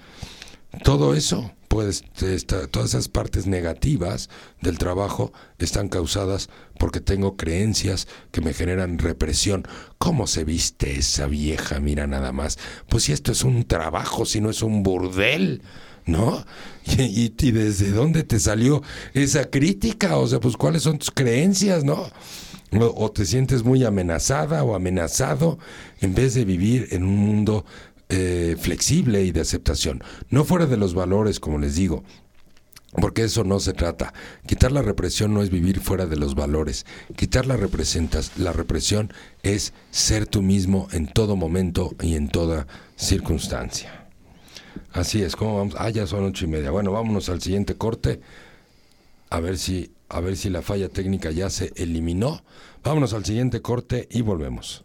[0.85, 2.03] Todo eso, pues,
[2.71, 4.31] todas esas partes negativas
[4.63, 9.67] del trabajo están causadas porque tengo creencias que me generan represión.
[9.99, 11.79] ¿Cómo se viste esa vieja?
[11.79, 12.59] Mira nada más.
[12.89, 15.63] Pues si esto es un trabajo, si no es un burdel.
[16.07, 16.45] ¿no?
[16.99, 18.83] Y, desde dónde te salió
[19.15, 22.11] esa crítica, o sea, pues cuáles son tus creencias, ¿no?
[22.81, 25.59] O, te sientes muy amenazada o amenazado
[26.01, 27.65] en vez de vivir en un mundo
[28.09, 30.03] eh, flexible y de aceptación.
[30.31, 32.03] No fuera de los valores, como les digo,
[32.93, 34.13] porque eso no se trata.
[34.47, 36.85] Quitar la represión no es vivir fuera de los valores.
[37.17, 42.67] Quitar la, representas, la represión es ser tú mismo en todo momento y en toda
[42.97, 44.09] circunstancia.
[44.93, 45.75] Así es, ¿cómo vamos?
[45.79, 46.71] Ah, ya son ocho y media.
[46.71, 48.21] Bueno, vámonos al siguiente corte.
[49.31, 52.43] A ver si, a ver si la falla técnica ya se eliminó.
[52.85, 54.85] Vámonos al siguiente corte y volvemos.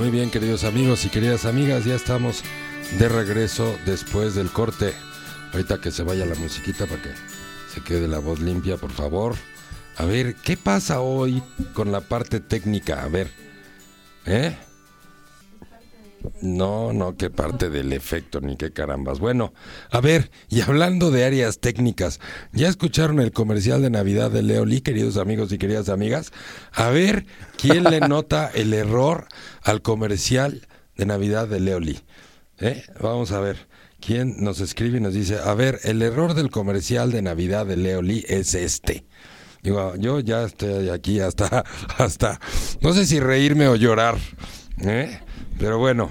[0.00, 2.42] Muy bien, queridos amigos y queridas amigas, ya estamos
[2.98, 4.94] de regreso después del corte.
[5.52, 7.10] Ahorita que se vaya la musiquita para que
[7.70, 9.34] se quede la voz limpia, por favor.
[9.98, 11.42] A ver, ¿qué pasa hoy
[11.74, 13.02] con la parte técnica?
[13.02, 13.30] A ver,
[14.24, 14.56] ¿eh?
[16.42, 19.20] No, no, qué parte del efecto, ni qué carambas.
[19.20, 19.52] Bueno,
[19.90, 22.20] a ver, y hablando de áreas técnicas,
[22.52, 26.32] ¿ya escucharon el comercial de Navidad de Leoli, queridos amigos y queridas amigas?
[26.72, 29.28] A ver, ¿quién le nota el error
[29.62, 32.00] al comercial de Navidad de Leoli?
[32.58, 32.84] ¿Eh?
[33.00, 33.68] Vamos a ver.
[34.00, 37.76] ¿Quién nos escribe y nos dice, a ver, el error del comercial de Navidad de
[37.76, 39.04] Leoli es este?
[39.62, 41.64] Digo, yo ya estoy aquí hasta,
[41.98, 42.40] hasta,
[42.80, 44.16] no sé si reírme o llorar.
[44.82, 45.20] ¿eh?
[45.60, 46.10] Pero bueno,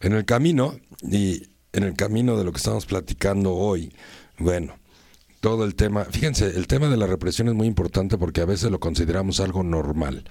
[0.00, 3.92] en el camino y en el camino de lo que estamos platicando hoy,
[4.40, 4.74] bueno,
[5.38, 8.72] todo el tema, fíjense, el tema de la represión es muy importante porque a veces
[8.72, 10.24] lo consideramos algo normal.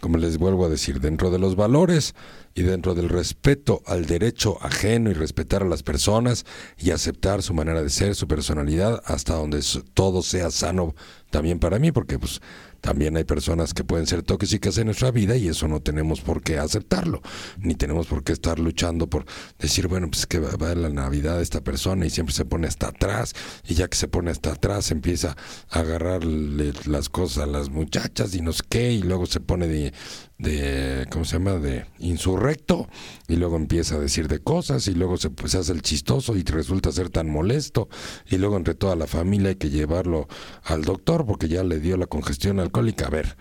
[0.00, 2.16] Como les vuelvo a decir, dentro de los valores
[2.54, 6.46] y dentro del respeto al derecho ajeno y respetar a las personas
[6.78, 9.62] y aceptar su manera de ser, su personalidad, hasta donde
[9.94, 10.96] todo sea sano
[11.30, 12.40] también para mí, porque pues
[12.80, 16.42] también hay personas que pueden ser tóxicas en nuestra vida y eso no tenemos por
[16.42, 17.22] qué aceptarlo,
[17.58, 19.24] ni tenemos por qué estar luchando por
[19.58, 22.88] decir, bueno, pues que va a la Navidad esta persona y siempre se pone hasta
[22.88, 23.34] atrás
[23.66, 25.36] y ya que se pone hasta atrás empieza
[25.70, 29.66] a agarrarle las cosas a las muchachas y no sé qué y luego se pone
[29.66, 29.92] de,
[30.40, 31.54] de ¿cómo se llama?
[31.54, 32.88] de insurrecto
[33.28, 36.36] y luego empieza a decir de cosas y luego se, pues, se hace el chistoso
[36.36, 37.88] y resulta ser tan molesto
[38.28, 40.28] y luego entre toda la familia hay que llevarlo
[40.64, 43.06] al doctor porque ya le dio la congestión alcohólica.
[43.06, 43.36] A ver,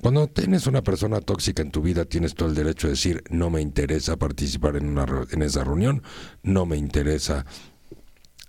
[0.00, 3.50] cuando tienes una persona tóxica en tu vida, tienes todo el derecho de decir, no
[3.50, 6.02] me interesa participar en, una, en esa reunión,
[6.42, 7.46] no me interesa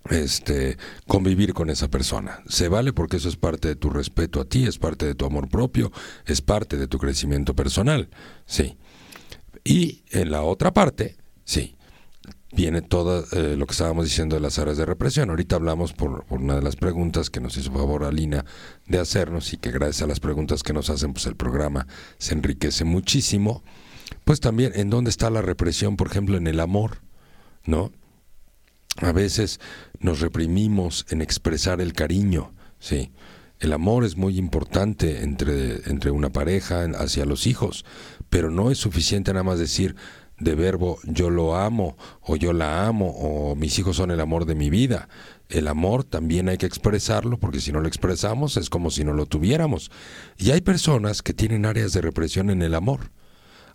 [0.09, 2.41] este convivir con esa persona.
[2.47, 5.25] Se vale porque eso es parte de tu respeto a ti, es parte de tu
[5.25, 5.91] amor propio,
[6.25, 8.09] es parte de tu crecimiento personal.
[8.45, 8.77] Sí.
[9.63, 11.75] Y en la otra parte, sí,
[12.51, 15.29] viene todo eh, lo que estábamos diciendo de las áreas de represión.
[15.29, 18.45] Ahorita hablamos por, por, una de las preguntas que nos hizo favor Alina
[18.87, 21.87] de hacernos y que gracias a las preguntas que nos hacen, pues el programa
[22.17, 23.63] se enriquece muchísimo.
[24.23, 27.01] Pues también en dónde está la represión, por ejemplo, en el amor,
[27.65, 27.91] ¿no?
[28.97, 29.59] A veces
[29.99, 33.11] nos reprimimos en expresar el cariño, sí.
[33.59, 37.83] El amor es muy importante entre, entre una pareja hacia los hijos,
[38.29, 39.95] pero no es suficiente nada más decir
[40.39, 44.45] de verbo yo lo amo o yo la amo o mis hijos son el amor
[44.45, 45.09] de mi vida.
[45.49, 49.13] El amor también hay que expresarlo porque si no lo expresamos es como si no
[49.13, 49.91] lo tuviéramos.
[50.37, 53.11] Y hay personas que tienen áreas de represión en el amor.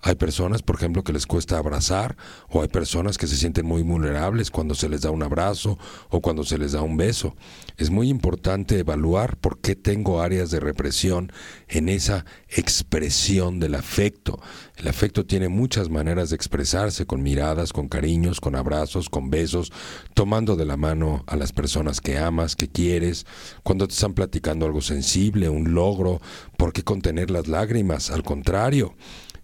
[0.06, 2.18] Hay personas, por ejemplo, que les cuesta abrazar
[2.50, 5.78] o hay personas que se sienten muy vulnerables cuando se les da un abrazo
[6.10, 7.34] o cuando se les da un beso.
[7.78, 11.32] Es muy importante evaluar por qué tengo áreas de represión
[11.68, 14.38] en esa expresión del afecto.
[14.76, 19.72] El afecto tiene muchas maneras de expresarse, con miradas, con cariños, con abrazos, con besos,
[20.12, 23.24] tomando de la mano a las personas que amas, que quieres,
[23.62, 26.20] cuando te están platicando algo sensible, un logro,
[26.58, 28.10] ¿por qué contener las lágrimas?
[28.10, 28.94] Al contrario,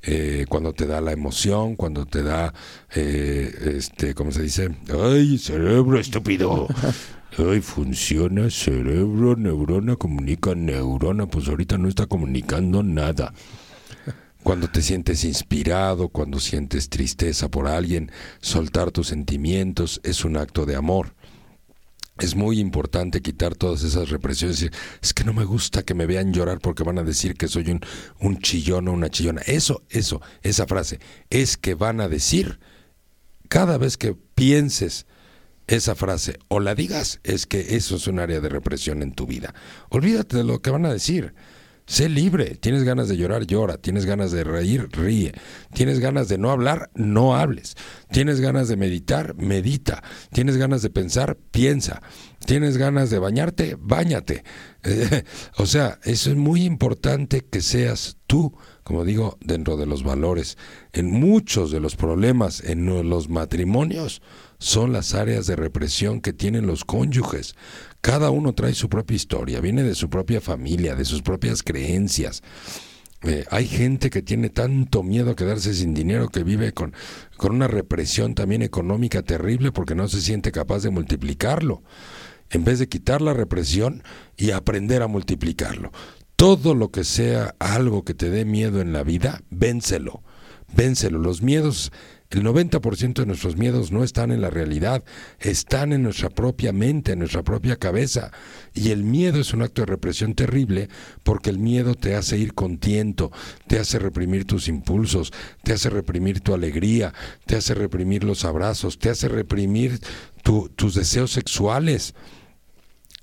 [0.03, 2.55] eh, cuando te da la emoción, cuando te da,
[2.95, 4.71] eh, este, ¿cómo se dice?
[4.93, 6.69] ¡Ay, cerebro estúpido!
[7.39, 11.27] Ay, funciona cerebro, neurona, comunica neurona.
[11.27, 13.33] Pues ahorita no está comunicando nada.
[14.43, 20.67] Cuando te sientes inspirado, cuando sientes tristeza por alguien, soltar tus sentimientos es un acto
[20.67, 21.15] de amor.
[22.21, 24.71] Es muy importante quitar todas esas represiones.
[25.01, 27.71] Es que no me gusta que me vean llorar porque van a decir que soy
[27.71, 27.81] un,
[28.21, 29.41] un chillón o una chillona.
[29.47, 31.01] Eso, eso, esa frase,
[31.31, 32.61] es que van a decir.
[33.49, 35.07] Cada vez que pienses
[35.67, 39.27] esa frase o la digas, es que eso es un área de represión en tu
[39.27, 39.55] vida.
[39.89, 41.35] Olvídate de lo que van a decir.
[41.91, 42.55] Sé libre.
[42.55, 43.77] Tienes ganas de llorar, llora.
[43.77, 45.33] Tienes ganas de reír, ríe.
[45.75, 47.77] Tienes ganas de no hablar, no hables.
[48.13, 50.01] Tienes ganas de meditar, medita.
[50.33, 52.01] Tienes ganas de pensar, piensa.
[52.47, 54.45] Tienes ganas de bañarte, bañate.
[55.57, 60.59] o sea, eso es muy importante que seas tú, como digo, dentro de los valores.
[60.93, 64.23] En muchos de los problemas en los matrimonios
[64.59, 67.57] son las áreas de represión que tienen los cónyuges.
[68.01, 72.43] Cada uno trae su propia historia, viene de su propia familia, de sus propias creencias.
[73.23, 76.95] Eh, hay gente que tiene tanto miedo a quedarse sin dinero que vive con,
[77.37, 81.83] con una represión también económica terrible porque no se siente capaz de multiplicarlo.
[82.49, 84.03] En vez de quitar la represión
[84.37, 85.93] y aprender a multiplicarlo.
[86.37, 90.23] Todo lo que sea algo que te dé miedo en la vida, vénselo.
[90.75, 91.19] Vénselo.
[91.19, 91.93] Los miedos
[92.31, 95.03] el 90% de nuestros miedos no están en la realidad,
[95.41, 98.31] están en nuestra propia mente, en nuestra propia cabeza.
[98.73, 100.89] Y el miedo es un acto de represión terrible
[101.25, 103.33] porque el miedo te hace ir contiento,
[103.67, 105.33] te hace reprimir tus impulsos,
[105.65, 107.13] te hace reprimir tu alegría,
[107.47, 109.99] te hace reprimir los abrazos, te hace reprimir
[110.43, 112.15] tus deseos sexuales.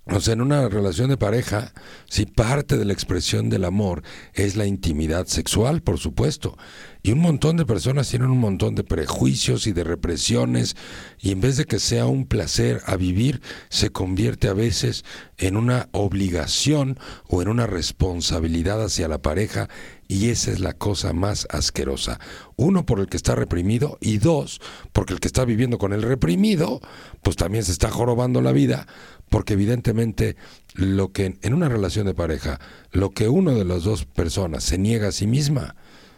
[0.09, 1.73] O sea, en una relación de pareja,
[2.09, 4.03] si parte de la expresión del amor
[4.33, 6.57] es la intimidad sexual, por supuesto,
[7.03, 10.77] y un montón de personas tienen un montón de prejuicios y de represiones,
[11.19, 15.03] y en vez de que sea un placer a vivir, se convierte a veces
[15.37, 16.97] en una obligación
[17.27, 19.67] o en una responsabilidad hacia la pareja,
[20.07, 22.19] y esa es la cosa más asquerosa.
[22.55, 24.61] Uno, por el que está reprimido, y dos,
[24.93, 26.79] porque el que está viviendo con el reprimido,
[27.21, 28.87] pues también se está jorobando la vida
[29.29, 30.35] porque evidentemente
[30.73, 32.59] lo que en una relación de pareja,
[32.91, 35.75] lo que uno de las dos personas se niega a sí misma,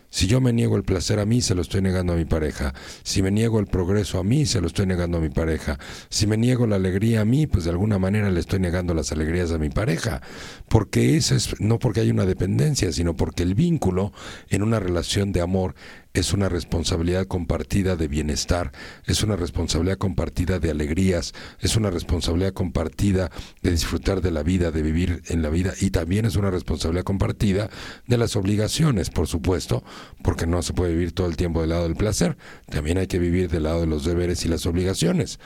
[0.10, 2.74] si yo me niego el placer a mí, se lo estoy negando a mi pareja.
[3.03, 5.78] Si me niego el progreso a mí, se lo estoy negando a mi pareja.
[6.10, 9.12] Si me niego la alegría a mí, pues de alguna manera le estoy negando las
[9.12, 10.22] alegrías a mi pareja.
[10.68, 14.12] Porque eso es no porque hay una dependencia, sino porque el vínculo
[14.49, 15.76] en una relación de amor
[16.14, 18.72] es una responsabilidad compartida de bienestar,
[19.05, 23.30] es una responsabilidad compartida de alegrías, es una responsabilidad compartida
[23.62, 27.03] de disfrutar de la vida, de vivir en la vida y también es una responsabilidad
[27.03, 27.70] compartida
[28.07, 29.84] de las obligaciones, por supuesto,
[30.24, 32.38] porque no se puede vivir todo el tiempo del lado del placer,
[32.70, 35.39] también hay que vivir del lado de los deberes y las obligaciones.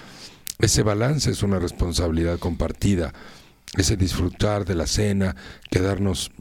[0.60, 3.14] Ese balance es una responsabilidad compartida,
[3.76, 5.36] ese disfrutar de la cena,
[5.70, 6.32] quedarnos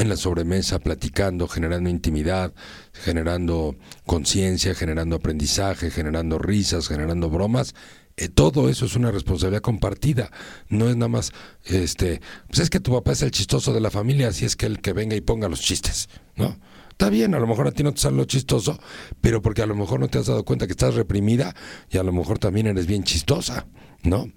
[0.00, 2.54] en la sobremesa platicando, generando intimidad,
[2.92, 3.76] generando
[4.06, 7.74] conciencia, generando aprendizaje, generando risas, generando bromas.
[8.16, 10.30] Eh, todo eso es una responsabilidad compartida.
[10.68, 11.32] No es nada más,
[11.66, 14.66] este, pues es que tu papá es el chistoso de la familia, así es que
[14.66, 16.58] el que venga y ponga los chistes, ¿no?
[16.90, 18.78] Está bien, a lo mejor a ti no te sale lo chistoso,
[19.20, 21.54] pero porque a lo mejor no te has dado cuenta que estás reprimida
[21.90, 23.66] y a lo mejor también eres bien chistosa,
[24.02, 24.30] ¿no?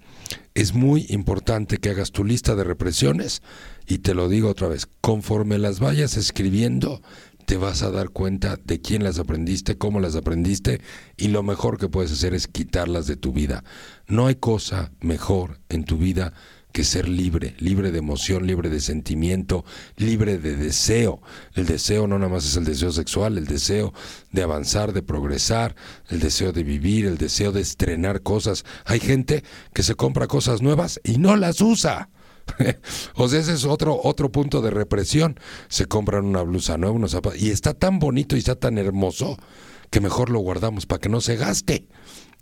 [0.54, 3.42] Es muy importante que hagas tu lista de represiones
[3.86, 7.02] y te lo digo otra vez, conforme las vayas escribiendo,
[7.44, 10.80] te vas a dar cuenta de quién las aprendiste, cómo las aprendiste
[11.16, 13.64] y lo mejor que puedes hacer es quitarlas de tu vida.
[14.06, 16.32] No hay cosa mejor en tu vida
[16.74, 19.64] que ser libre, libre de emoción, libre de sentimiento,
[19.96, 21.22] libre de deseo.
[21.54, 23.94] El deseo no nada más es el deseo sexual, el deseo
[24.32, 25.76] de avanzar, de progresar,
[26.08, 28.64] el deseo de vivir, el deseo de estrenar cosas.
[28.86, 32.08] Hay gente que se compra cosas nuevas y no las usa.
[33.14, 35.38] o sea, ese es otro, otro punto de represión.
[35.68, 39.38] Se compran una blusa nueva, unos zapatos, y está tan bonito y está tan hermoso
[39.90, 41.86] que mejor lo guardamos para que no se gaste.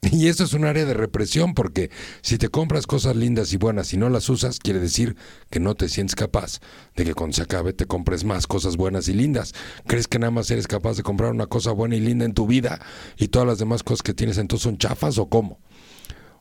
[0.11, 1.91] Y eso es un área de represión porque
[2.23, 5.17] si te compras cosas lindas y buenas y no las usas, quiere decir
[5.49, 6.59] que no te sientes capaz
[6.97, 9.55] de que cuando se acabe te compres más cosas buenas y lindas.
[9.87, 12.49] ¿Crees que nada más eres capaz de comprar una cosa buena y linda en tu
[12.49, 12.81] vida
[13.17, 15.61] y todas las demás cosas que tienes entonces son chafas o cómo?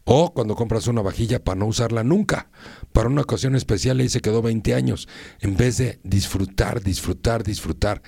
[0.03, 2.49] O cuando compras una vajilla para no usarla nunca,
[2.91, 5.07] para una ocasión especial y se quedó 20 años,
[5.39, 8.01] en vez de disfrutar, disfrutar, disfrutar.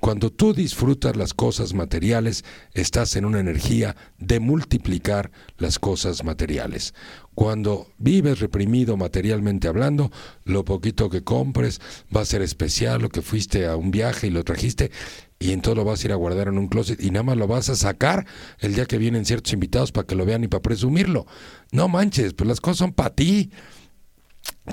[0.00, 6.94] Cuando tú disfrutas las cosas materiales, estás en una energía de multiplicar las cosas materiales.
[7.34, 10.10] Cuando vives reprimido materialmente hablando,
[10.44, 11.80] lo poquito que compres
[12.14, 14.90] va a ser especial, lo que fuiste a un viaje y lo trajiste,
[15.38, 17.46] y entonces lo vas a ir a guardar en un closet y nada más lo
[17.46, 18.26] vas a sacar
[18.58, 21.26] el día que vienen ciertos invitados para que lo vean y para presumirlo.
[21.70, 23.50] No manches, pues las cosas son para ti.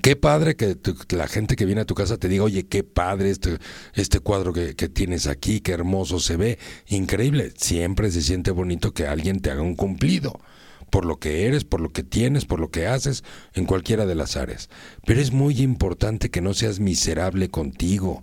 [0.01, 0.77] Qué padre que
[1.09, 3.57] la gente que viene a tu casa te diga, oye, qué padre este,
[3.93, 7.53] este cuadro que, que, tienes aquí, qué hermoso se ve, increíble.
[7.57, 10.39] Siempre se siente bonito que alguien te haga un cumplido
[10.89, 13.23] por lo que eres, por lo que tienes, por lo que haces,
[13.53, 14.69] en cualquiera de las áreas.
[15.05, 18.21] Pero es muy importante que no seas miserable contigo.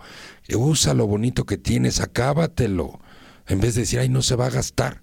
[0.55, 3.01] Usa lo bonito que tienes, acábatelo.
[3.47, 5.03] En vez de decir, ay, no se va a gastar.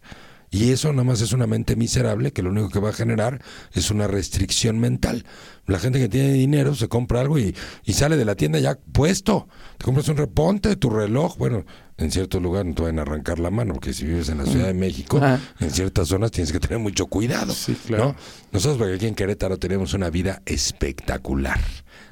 [0.52, 3.42] Y eso nada más es una mente miserable que lo único que va a generar
[3.74, 5.26] es una restricción mental.
[5.68, 8.76] La gente que tiene dinero se compra algo y, y sale de la tienda ya
[8.92, 9.48] puesto.
[9.78, 11.38] Te compras un reponte, tu reloj.
[11.38, 11.66] Bueno,
[11.98, 14.46] en cierto lugar no te van a arrancar la mano, porque si vives en la
[14.46, 15.22] Ciudad de México,
[15.60, 17.54] en ciertas zonas tienes que tener mucho cuidado.
[17.54, 18.16] Sí, claro.
[18.52, 21.60] Nosotros aquí en Querétaro tenemos una vida espectacular.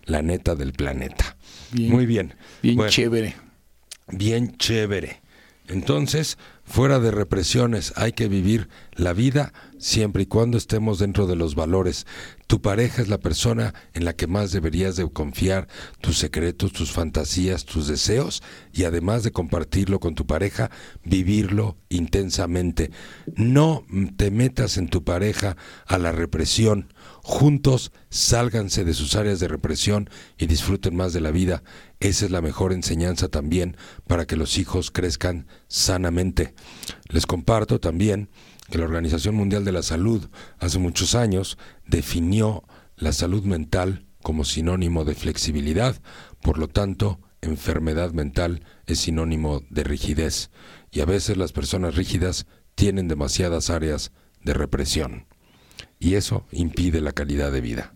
[0.05, 1.35] La neta del planeta.
[1.73, 2.35] Muy bien.
[2.61, 3.35] Bien chévere.
[4.09, 5.21] Bien chévere.
[5.67, 11.35] Entonces, fuera de represiones, hay que vivir la vida siempre y cuando estemos dentro de
[11.35, 12.05] los valores.
[12.47, 15.67] Tu pareja es la persona en la que más deberías de confiar
[16.01, 18.41] tus secretos, tus fantasías, tus deseos
[18.73, 20.71] y además de compartirlo con tu pareja,
[21.03, 22.91] vivirlo intensamente.
[23.35, 26.93] No te metas en tu pareja a la represión.
[27.23, 31.63] Juntos sálganse de sus áreas de represión y disfruten más de la vida.
[31.99, 33.75] Esa es la mejor enseñanza también
[34.07, 36.53] para que los hijos crezcan sanamente.
[37.09, 38.29] Les comparto también
[38.69, 42.63] que la Organización Mundial de la Salud hace muchos años definió
[42.95, 46.01] la salud mental como sinónimo de flexibilidad,
[46.41, 50.49] por lo tanto, enfermedad mental es sinónimo de rigidez,
[50.91, 54.11] y a veces las personas rígidas tienen demasiadas áreas
[54.43, 55.27] de represión,
[55.99, 57.93] y eso impide la calidad de vida.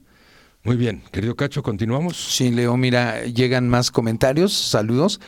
[0.64, 2.36] Muy bien, querido Cacho, continuamos.
[2.36, 5.20] Sí, Leo, mira, llegan más comentarios, saludos.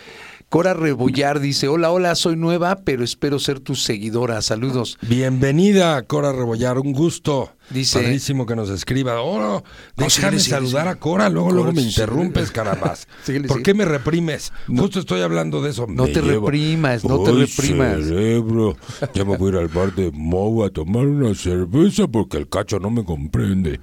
[0.53, 4.39] Cora Rebollar dice, hola, hola, soy nueva, pero espero ser tu seguidora.
[4.43, 4.99] Saludos.
[5.01, 7.55] Bienvenida, Cora Rebollar, un gusto.
[7.71, 9.19] Dice, Padrísimo que nos escriba.
[9.19, 9.63] Oh,
[9.97, 13.07] déjame saludar a Cora, luego, luego me interrumpes, carambas.
[13.47, 14.53] ¿Por qué me reprimes?
[14.67, 15.87] Justo estoy hablando de eso.
[15.89, 18.03] No te reprimas, no te reprimas.
[18.03, 18.77] cerebro,
[19.11, 22.47] ya me voy a ir al bar de Mou a tomar una cerveza porque el
[22.47, 23.79] cacho no me comprende.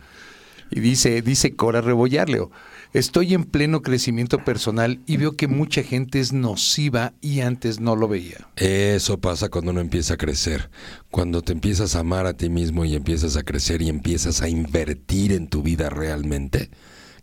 [0.71, 2.53] Y dice, dice Cora Rebollar, Leo.
[2.93, 7.95] Estoy en pleno crecimiento personal y veo que mucha gente es nociva y antes no
[7.95, 8.49] lo veía.
[8.57, 10.71] Eso pasa cuando uno empieza a crecer.
[11.09, 14.49] Cuando te empiezas a amar a ti mismo y empiezas a crecer y empiezas a
[14.49, 16.69] invertir en tu vida realmente,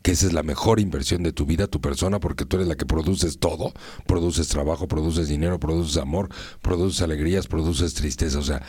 [0.04, 2.76] que esa es la mejor inversión de tu vida, tu persona, porque tú eres la
[2.76, 3.74] que produces todo.
[4.06, 6.30] Produces trabajo, produces dinero, produces amor,
[6.62, 8.40] produces alegrías, produces tristeza.
[8.40, 8.62] O sea,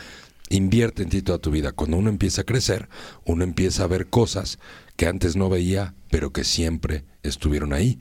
[0.49, 1.71] invierte en ti toda tu vida.
[1.71, 2.89] Cuando uno empieza a crecer,
[3.25, 4.59] uno empieza a ver cosas
[4.95, 7.99] que antes no veía, pero que siempre estuvieron ahí.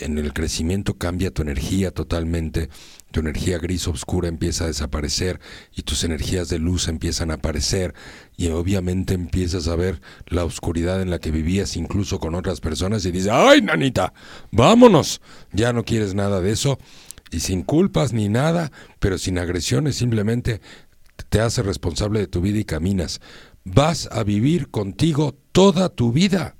[0.00, 2.68] En el crecimiento cambia tu energía totalmente,
[3.10, 5.40] tu energía gris oscura empieza a desaparecer
[5.74, 7.94] y tus energías de luz empiezan a aparecer
[8.36, 13.04] y obviamente empiezas a ver la oscuridad en la que vivías incluso con otras personas
[13.04, 14.12] y dices, ay, nanita,
[14.50, 15.20] vámonos,
[15.52, 16.78] ya no quieres nada de eso
[17.30, 20.60] y sin culpas ni nada, pero sin agresiones, simplemente
[21.28, 23.20] te hace responsable de tu vida y caminas.
[23.64, 26.56] Vas a vivir contigo toda tu vida.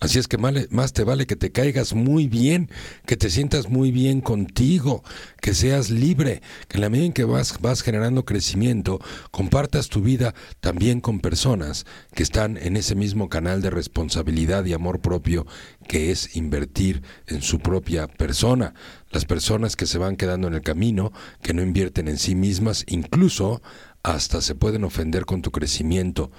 [0.00, 2.70] Así es que más te vale que te caigas muy bien,
[3.06, 5.02] que te sientas muy bien contigo,
[5.40, 10.02] que seas libre, que en la medida en que vas, vas generando crecimiento, compartas tu
[10.02, 15.46] vida también con personas que están en ese mismo canal de responsabilidad y amor propio
[15.88, 18.74] que es invertir en su propia persona.
[19.16, 21.10] Las personas que se van quedando en el camino,
[21.40, 23.62] que no invierten en sí mismas, incluso
[24.02, 26.30] hasta se pueden ofender con tu crecimiento.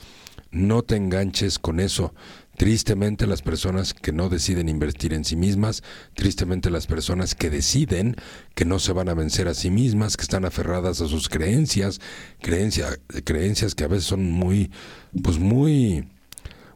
[0.52, 2.14] No te enganches con eso.
[2.56, 5.82] Tristemente las personas que no deciden invertir en sí mismas,
[6.14, 8.16] tristemente las personas que deciden
[8.54, 12.00] que no se van a vencer a sí mismas, que están aferradas a sus creencias,
[12.42, 14.72] creencias que a veces son muy,
[15.24, 16.08] pues muy,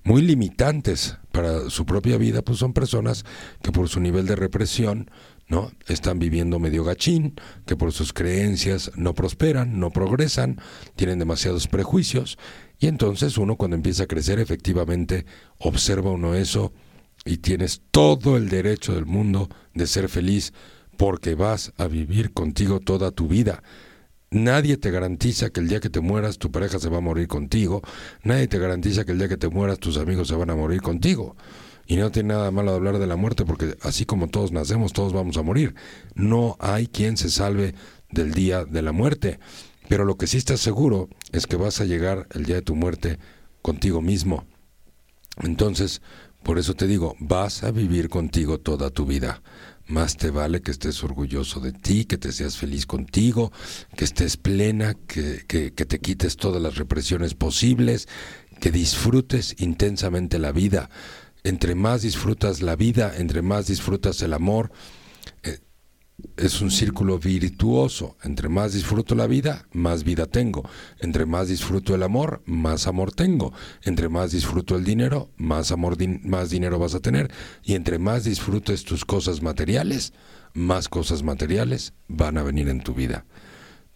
[0.04, 3.24] muy limitantes para su propia vida, pues son personas
[3.62, 5.12] que por su nivel de represión
[5.52, 5.70] ¿no?
[5.88, 7.36] Están viviendo medio gachín,
[7.66, 10.62] que por sus creencias no prosperan, no progresan,
[10.96, 12.38] tienen demasiados prejuicios,
[12.80, 15.26] y entonces uno cuando empieza a crecer efectivamente
[15.60, 16.72] observa uno eso
[17.26, 20.54] y tienes todo el derecho del mundo de ser feliz
[20.96, 23.62] porque vas a vivir contigo toda tu vida.
[24.32, 27.28] Nadie te garantiza que el día que te mueras tu pareja se va a morir
[27.28, 27.82] contigo,
[28.24, 30.82] nadie te garantiza que el día que te mueras tus amigos se van a morir
[30.82, 31.36] contigo.
[31.92, 34.94] Y no tiene nada malo de hablar de la muerte, porque así como todos nacemos,
[34.94, 35.76] todos vamos a morir.
[36.16, 37.76] No hay quien se salve
[38.10, 39.42] del día de la muerte.
[39.90, 42.78] Pero lo que sí estás seguro es que vas a llegar el día de tu
[42.78, 43.20] muerte
[43.62, 44.46] contigo mismo.
[45.44, 46.02] Entonces,
[46.44, 49.42] por eso te digo, vas a vivir contigo toda tu vida.
[49.86, 53.52] Más te vale que estés orgulloso de ti, que te seas feliz contigo,
[53.98, 58.08] que estés plena, que, que, que te quites todas las represiones posibles,
[58.62, 60.90] que disfrutes intensamente la vida.
[61.44, 64.72] Entre más disfrutas la vida, entre más disfrutas el amor,
[66.38, 68.18] es un círculo virtuoso.
[68.24, 70.68] Entre más disfruto la vida, más vida tengo.
[71.00, 73.54] Entre más disfruto el amor, más amor tengo.
[73.84, 77.32] Entre más disfruto el dinero, más amor, más dinero vas a tener.
[77.64, 80.14] Y entre más disfrutes tus cosas materiales,
[80.54, 83.26] más cosas materiales van a venir en tu vida.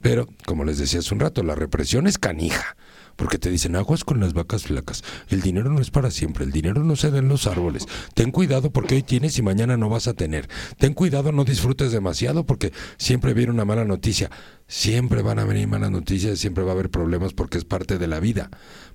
[0.01, 2.75] Pero, como les decía hace un rato, la represión es canija
[3.15, 5.03] porque te dicen aguas con las vacas flacas.
[5.29, 7.87] El dinero no es para siempre, el dinero no se da en los árboles.
[8.13, 10.47] Ten cuidado porque hoy tienes y mañana no vas a tener.
[10.77, 14.29] Ten cuidado, no disfrutes demasiado porque siempre viene una mala noticia.
[14.67, 18.07] Siempre van a venir malas noticias, siempre va a haber problemas porque es parte de
[18.07, 18.49] la vida.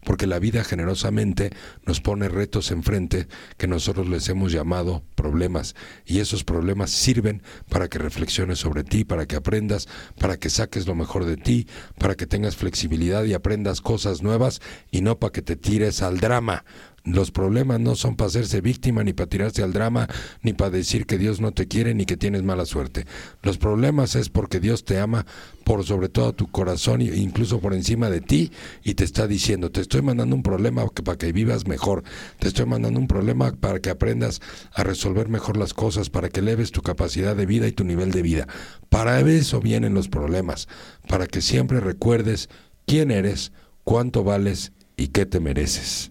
[0.05, 1.51] Porque la vida generosamente
[1.87, 5.77] nos pone retos enfrente que nosotros les hemos llamado problemas.
[6.05, 10.89] Y esos problemas sirven para que reflexiones sobre ti, para que aprendas, para que saques
[10.89, 11.69] lo mejor de ti,
[11.99, 14.61] para que tengas flexibilidad y aprendas cosas nuevas
[14.91, 16.65] y no para que te tires al drama.
[17.05, 20.07] Los problemas no son para hacerse víctima, ni para tirarse al drama,
[20.43, 23.07] ni para decir que Dios no te quiere, ni que tienes mala suerte.
[23.43, 25.25] Los problemas es porque Dios te ama
[25.65, 28.53] por sobre todo tu corazón e incluso por encima de ti
[28.85, 32.03] y te está diciendo, te estoy mandando un problema para que vivas mejor,
[32.39, 34.41] te estoy mandando un problema para que aprendas
[34.75, 38.11] a resolver mejor las cosas, para que eleves tu capacidad de vida y tu nivel
[38.11, 38.47] de vida.
[38.91, 40.69] Para eso vienen los problemas,
[41.09, 42.51] para que siempre recuerdes
[42.87, 43.53] quién eres,
[43.85, 46.10] cuánto vales y qué te mereces.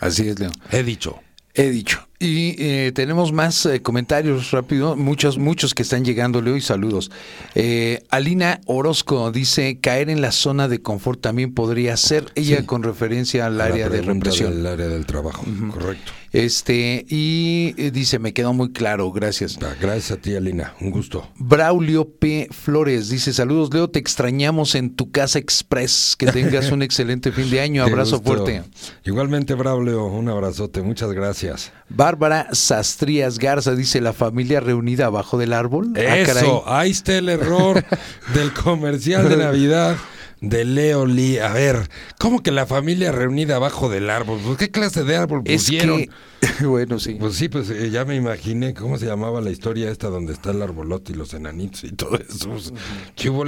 [0.00, 0.50] Así es, Leo.
[0.72, 1.20] He dicho.
[1.54, 2.06] He dicho.
[2.18, 7.10] Y eh, tenemos más eh, comentarios rápido, muchos, muchos que están llegando, Leo, y saludos.
[7.54, 12.82] Eh, Alina Orozco dice, caer en la zona de confort también podría ser, ella con
[12.82, 14.52] referencia al área de represión.
[14.52, 16.12] El área del trabajo, correcto.
[16.32, 19.58] Este, y dice, me quedó muy claro, gracias.
[19.62, 21.28] Ah, gracias a ti, Alina, un gusto.
[21.36, 22.48] Braulio P.
[22.52, 27.50] Flores dice, saludos, Leo, te extrañamos en tu casa express, que tengas un excelente fin
[27.50, 28.62] de año, abrazo fuerte.
[29.04, 31.72] Igualmente, Braulio, un abrazote, muchas gracias.
[31.88, 35.92] Bárbara Sastrías Garza dice la familia reunida abajo del árbol.
[35.96, 37.84] Ah, Eso, ahí está el error
[38.34, 39.96] del comercial de Navidad
[40.40, 41.38] de Leo Lee.
[41.38, 41.88] A ver,
[42.18, 44.40] ¿cómo que la familia reunida abajo del árbol?
[44.44, 46.06] Pues, ¿Qué clase de árbol pusieron?
[46.60, 47.16] bueno, sí.
[47.18, 50.50] Pues sí, pues eh, ya me imaginé cómo se llamaba la historia esta donde está
[50.50, 52.48] el arbolote y los enanitos y todo eso.
[52.48, 52.72] Pues,
[53.16, 53.40] ¿Qué hubo?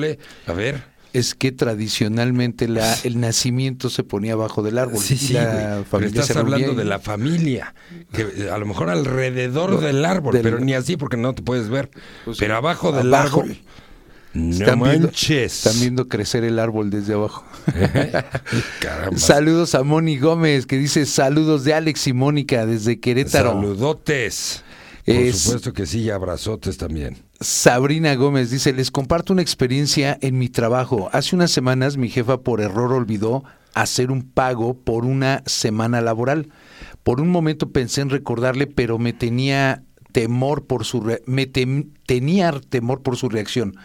[0.46, 4.98] A ver es que tradicionalmente la, el nacimiento se ponía abajo del árbol.
[4.98, 7.74] Sí, sí, la familia estás hablando de la familia,
[8.12, 11.68] que eh, a lo mejor alrededor del árbol, pero ni así porque no te puedes
[11.68, 11.90] ver.
[12.24, 13.56] Pues pero abajo del árbol.
[14.34, 15.28] No están manches.
[15.28, 17.44] Viendo, están viendo crecer el árbol desde abajo.
[19.16, 23.52] Saludos a Moni Gómez, que dice saludos de Alex y Mónica desde Querétaro.
[23.52, 24.64] Saludotes.
[25.04, 27.18] Por supuesto que sí, y abrazotes también.
[27.40, 31.10] Sabrina Gómez dice, les comparto una experiencia en mi trabajo.
[31.12, 33.42] Hace unas semanas mi jefa por error olvidó
[33.74, 36.48] hacer un pago por una semana laboral.
[37.02, 39.82] Por un momento pensé en recordarle, pero me tenía
[40.12, 43.76] temor por su me tenía temor por su reacción.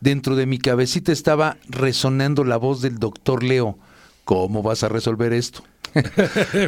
[0.00, 3.78] Dentro de mi cabecita estaba resonando la voz del doctor Leo.
[4.24, 5.62] ¿Cómo vas a resolver esto?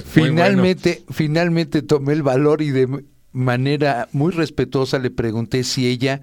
[0.05, 6.21] finalmente, finalmente tomé el valor y de manera muy respetuosa le pregunté si ella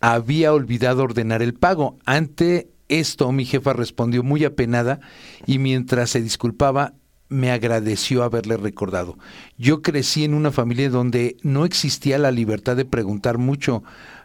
[0.00, 1.98] había olvidado ordenar el pago.
[2.04, 5.00] Ante esto mi jefa respondió muy apenada
[5.46, 6.94] y mientras se disculpaba
[7.28, 9.18] me agradeció haberle recordado.
[9.58, 13.82] Yo crecí en una familia donde no existía la libertad de preguntar mucho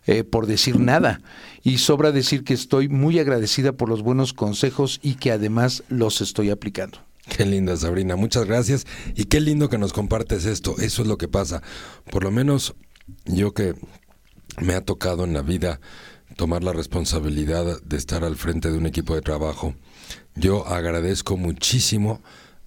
[0.07, 1.21] eh, por decir nada
[1.63, 6.21] y sobra decir que estoy muy agradecida por los buenos consejos y que además los
[6.21, 6.99] estoy aplicando.
[7.29, 8.15] Qué linda, Sabrina.
[8.15, 8.85] Muchas gracias.
[9.15, 10.75] Y qué lindo que nos compartes esto.
[10.79, 11.61] Eso es lo que pasa.
[12.09, 12.75] Por lo menos
[13.25, 13.75] yo que
[14.59, 15.79] me ha tocado en la vida
[16.35, 19.75] tomar la responsabilidad de estar al frente de un equipo de trabajo.
[20.35, 22.21] Yo agradezco muchísimo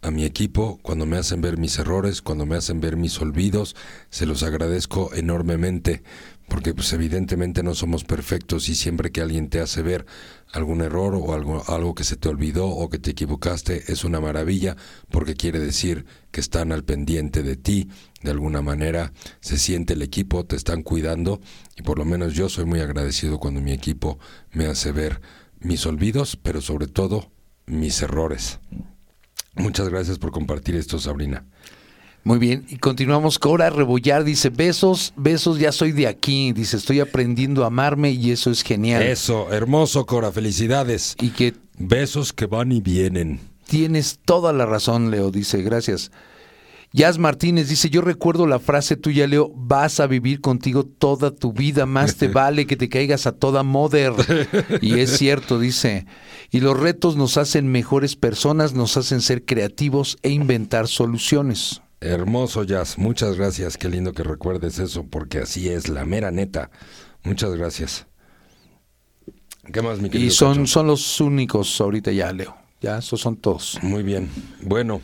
[0.04, 3.74] a mi equipo cuando me hacen ver mis errores, cuando me hacen ver mis olvidos,
[4.10, 6.02] se los agradezco enormemente
[6.46, 10.04] porque pues evidentemente no somos perfectos y siempre que alguien te hace ver
[10.52, 14.20] algún error o algo, algo que se te olvidó o que te equivocaste es una
[14.20, 14.76] maravilla
[15.10, 17.88] porque quiere decir que están al pendiente de ti,
[18.22, 21.40] de alguna manera se siente el equipo, te están cuidando
[21.78, 24.18] y por lo menos yo soy muy agradecido cuando mi equipo
[24.52, 25.22] me hace ver
[25.60, 27.32] mis olvidos, pero sobre todo
[27.64, 28.60] mis errores.
[29.56, 31.44] Muchas gracias por compartir esto, Sabrina.
[32.24, 33.38] Muy bien, y continuamos.
[33.38, 36.52] Cora Rebollar dice, besos, besos, ya soy de aquí.
[36.52, 39.02] Dice, estoy aprendiendo a amarme y eso es genial.
[39.02, 41.16] Eso, hermoso, Cora, felicidades.
[41.20, 41.54] Y que...
[41.76, 43.40] Besos que van y vienen.
[43.66, 46.10] Tienes toda la razón, Leo, dice, gracias.
[46.94, 51.52] Jazz Martínez dice, yo recuerdo la frase tuya, Leo, vas a vivir contigo toda tu
[51.52, 54.12] vida, más te vale que te caigas a toda moder.
[54.80, 56.06] Y es cierto, dice,
[56.54, 61.82] y los retos nos hacen mejores personas, nos hacen ser creativos e inventar soluciones.
[62.00, 66.70] Hermoso, Jazz, muchas gracias, qué lindo que recuerdes eso, porque así es, la mera neta.
[67.24, 68.06] Muchas gracias.
[69.72, 70.28] ¿Qué más, mi querido?
[70.28, 72.56] Y son, son los únicos ahorita ya, Leo.
[72.80, 73.80] Ya, esos son todos.
[73.82, 74.30] Muy bien.
[74.62, 75.02] Bueno.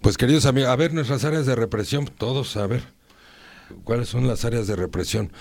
[0.00, 2.84] Pues queridos amigos, a ver nuestras áreas de represión, todos, a ver,
[3.82, 5.32] ¿cuáles son las áreas de represión?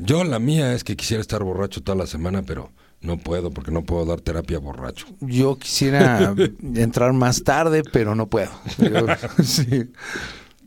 [0.00, 3.70] Yo la mía es que quisiera estar borracho toda la semana, pero no puedo porque
[3.70, 5.06] no puedo dar terapia borracho.
[5.20, 6.34] Yo quisiera
[6.74, 8.50] entrar más tarde, pero no puedo.
[9.42, 9.90] sí.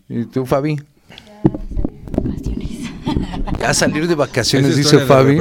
[0.07, 0.77] ¿Y tú, Fabi?
[3.59, 5.37] Ya salir de vacaciones, dice Fabi.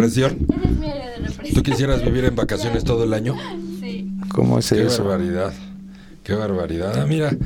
[1.54, 3.34] ¿Tú quisieras vivir en vacaciones todo el año?
[3.80, 4.10] Sí.
[4.34, 5.02] ¿Cómo es Qué eso?
[5.02, 5.52] Qué barbaridad.
[6.22, 7.00] Qué barbaridad.
[7.00, 7.36] Ah, mira,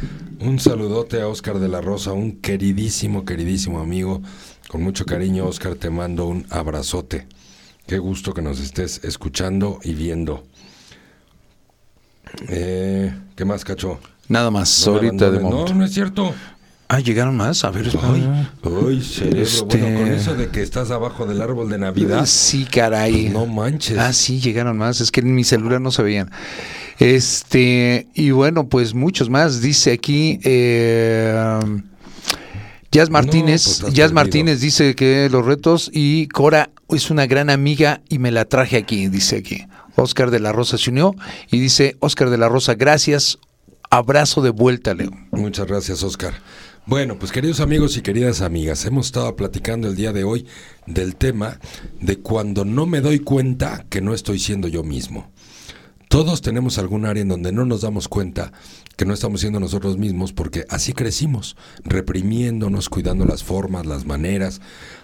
[0.40, 4.20] un saludote a Oscar de la Rosa, un queridísimo, queridísimo amigo.
[4.68, 7.26] Con mucho cariño, Oscar, te mando un abrazote.
[7.86, 10.44] Qué gusto que nos estés escuchando y viendo.
[12.48, 14.00] Eh, ¿Qué más, Cacho?
[14.28, 15.74] Nada más, ahorita de momento.
[15.74, 16.34] No, no es cierto.
[16.88, 17.64] Ah, llegaron más.
[17.64, 19.42] A ver, ay, ay, cerebro.
[19.42, 19.78] Este...
[19.78, 22.24] Bueno, con eso de que estás abajo del árbol de Navidad.
[22.26, 23.24] Sí, caray.
[23.24, 23.98] Pues no manches.
[23.98, 25.00] Ah, sí, llegaron más.
[25.00, 26.30] Es que en mi celular no se veían.
[26.98, 29.60] Este, y bueno, pues muchos más.
[29.60, 30.40] Dice aquí.
[30.42, 31.58] Eh,
[32.94, 38.02] Jazz Martínez, no, pues Martínez dice que los retos y Cora es una gran amiga
[38.08, 39.66] y me la traje aquí, dice aquí.
[39.96, 41.12] Oscar de la Rosa se unió
[41.50, 43.40] y dice, Oscar de la Rosa, gracias,
[43.90, 45.10] abrazo de vuelta, Leo.
[45.32, 46.34] Muchas gracias, Oscar.
[46.86, 50.46] Bueno, pues queridos amigos y queridas amigas, hemos estado platicando el día de hoy
[50.86, 51.58] del tema
[52.00, 55.32] de cuando no me doy cuenta que no estoy siendo yo mismo.
[56.14, 58.52] Todos tenemos algún área en donde no nos damos cuenta
[58.96, 64.60] que no estamos siendo nosotros mismos porque así crecimos, reprimiéndonos, cuidando las formas, las maneras.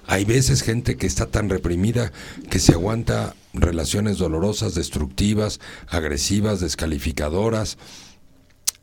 [0.07, 2.13] Hay veces gente que está tan reprimida
[2.49, 5.59] que se aguanta relaciones dolorosas, destructivas,
[5.89, 7.77] agresivas, descalificadoras,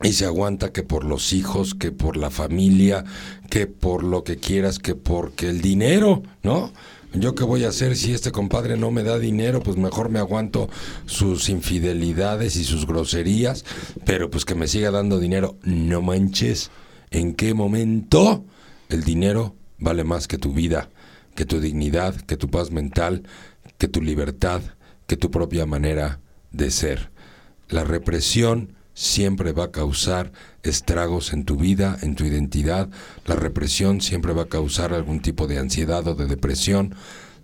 [0.03, 3.05] y se aguanta que por los hijos, que por la familia,
[3.49, 6.73] que por lo que quieras, que porque el dinero, ¿no?
[7.19, 9.61] ¿Yo qué voy a hacer si este compadre no me da dinero?
[9.61, 10.69] Pues mejor me aguanto
[11.05, 13.65] sus infidelidades y sus groserías,
[14.05, 15.57] pero pues que me siga dando dinero.
[15.63, 16.69] No manches,
[17.09, 18.45] ¿en qué momento
[18.89, 20.89] el dinero vale más que tu vida,
[21.35, 23.23] que tu dignidad, que tu paz mental,
[23.77, 24.61] que tu libertad,
[25.07, 26.19] que tu propia manera
[26.51, 27.09] de ser?
[27.69, 30.31] La represión siempre va a causar
[30.63, 32.89] estragos en tu vida, en tu identidad.
[33.27, 36.95] La represión siempre va a causar algún tipo de ansiedad o de depresión.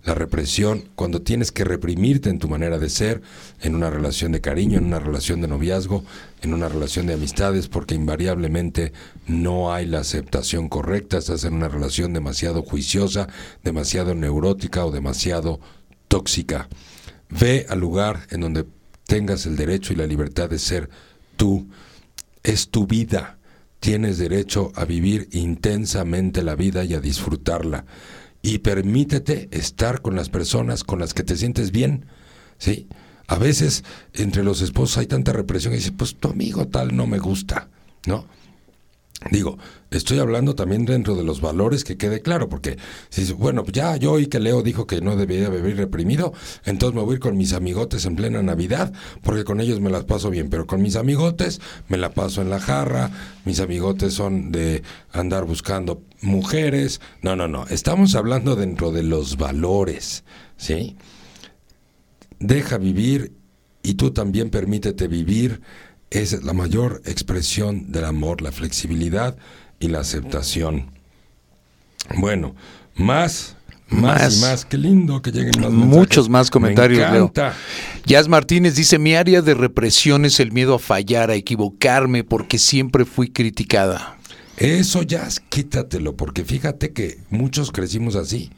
[0.02, 3.22] La represión, cuando tienes que reprimirte en tu manera de ser,
[3.62, 6.02] en una relación de cariño, en una relación de noviazgo,
[6.42, 8.92] en una relación de amistades, porque invariablemente
[9.28, 13.28] no hay la aceptación correcta, estás en una relación demasiado juiciosa,
[13.62, 15.60] demasiado neurótica o demasiado
[16.08, 16.68] tóxica.
[17.30, 18.64] Ve al lugar en donde
[19.06, 20.90] tengas el derecho y la libertad de ser
[21.36, 21.68] tú,
[22.42, 23.38] es tu vida.
[23.80, 27.84] Tienes derecho a vivir intensamente la vida y a disfrutarla.
[28.42, 32.06] Y permítete estar con las personas con las que te sientes bien.
[32.58, 32.88] ¿sí?
[33.26, 37.06] A veces entre los esposos hay tanta represión y dices, pues tu amigo tal no
[37.06, 37.68] me gusta,
[38.06, 38.26] ¿no?
[39.30, 39.58] Digo,
[39.90, 42.76] estoy hablando también dentro de los valores que quede claro, porque
[43.08, 47.02] si bueno, ya yo oí que Leo dijo que no debería vivir reprimido, entonces me
[47.02, 50.28] voy a ir con mis amigotes en plena Navidad, porque con ellos me las paso
[50.30, 53.10] bien, pero con mis amigotes me la paso en la jarra,
[53.44, 57.00] mis amigotes son de andar buscando mujeres.
[57.22, 60.24] No, no, no, estamos hablando dentro de los valores,
[60.56, 60.96] ¿sí?
[62.40, 63.32] Deja vivir
[63.82, 65.60] y tú también permítete vivir
[66.14, 69.36] es la mayor expresión del amor, la flexibilidad
[69.80, 70.90] y la aceptación.
[72.16, 72.54] Bueno,
[72.94, 73.56] más,
[73.88, 74.64] más, y más.
[74.64, 77.54] Qué lindo que lleguen más Muchos más comentarios, Me encanta.
[78.06, 82.58] Jazz Martínez dice, mi área de represión es el miedo a fallar, a equivocarme, porque
[82.58, 84.18] siempre fui criticada.
[84.56, 88.50] Eso, Jazz, quítatelo, porque fíjate que muchos crecimos así,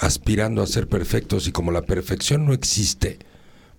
[0.00, 3.18] aspirando a ser perfectos y como la perfección no existe,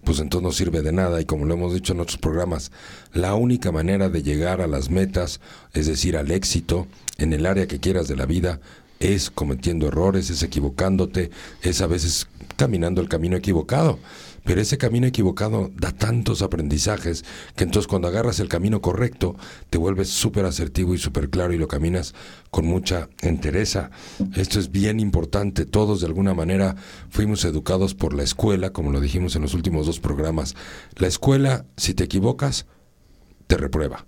[0.03, 2.71] pues entonces no sirve de nada y como lo hemos dicho en otros programas,
[3.13, 5.39] la única manera de llegar a las metas,
[5.73, 6.87] es decir, al éxito
[7.17, 8.59] en el área que quieras de la vida,
[8.99, 11.31] es cometiendo errores, es equivocándote,
[11.61, 12.27] es a veces
[12.57, 13.99] caminando el camino equivocado.
[14.43, 17.25] Pero ese camino equivocado da tantos aprendizajes
[17.55, 19.35] que entonces cuando agarras el camino correcto
[19.69, 22.13] te vuelves súper asertivo y súper claro y lo caminas
[22.51, 23.91] con mucha entereza.
[24.35, 25.65] Esto es bien importante.
[25.65, 26.75] Todos de alguna manera
[27.09, 30.55] fuimos educados por la escuela, como lo dijimos en los últimos dos programas.
[30.95, 32.65] La escuela, si te equivocas,
[33.47, 34.05] te reprueba.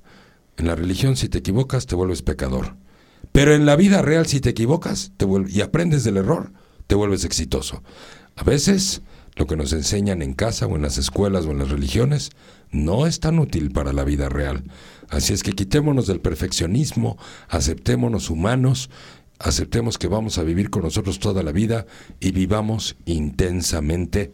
[0.58, 2.76] En la religión, si te equivocas, te vuelves pecador.
[3.32, 6.52] Pero en la vida real, si te equivocas te y aprendes del error,
[6.88, 7.84] te vuelves exitoso.
[8.36, 9.02] A veces,
[9.36, 12.32] lo que nos enseñan en casa o en las escuelas o en las religiones
[12.72, 14.64] no es tan útil para la vida real.
[15.10, 17.18] Así es que quitémonos del perfeccionismo,
[17.50, 18.90] aceptémonos humanos,
[19.40, 21.86] aceptemos que vamos a vivir con nosotros toda la vida
[22.20, 24.32] y vivamos intensamente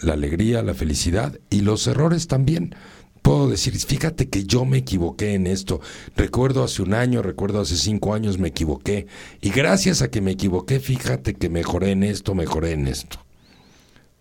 [0.00, 2.74] la alegría, la felicidad y los errores también
[3.24, 5.80] puedo decir, fíjate que yo me equivoqué en esto.
[6.14, 9.06] Recuerdo hace un año, recuerdo hace cinco años me equivoqué.
[9.40, 13.23] Y gracias a que me equivoqué, fíjate que mejoré en esto, mejoré en esto.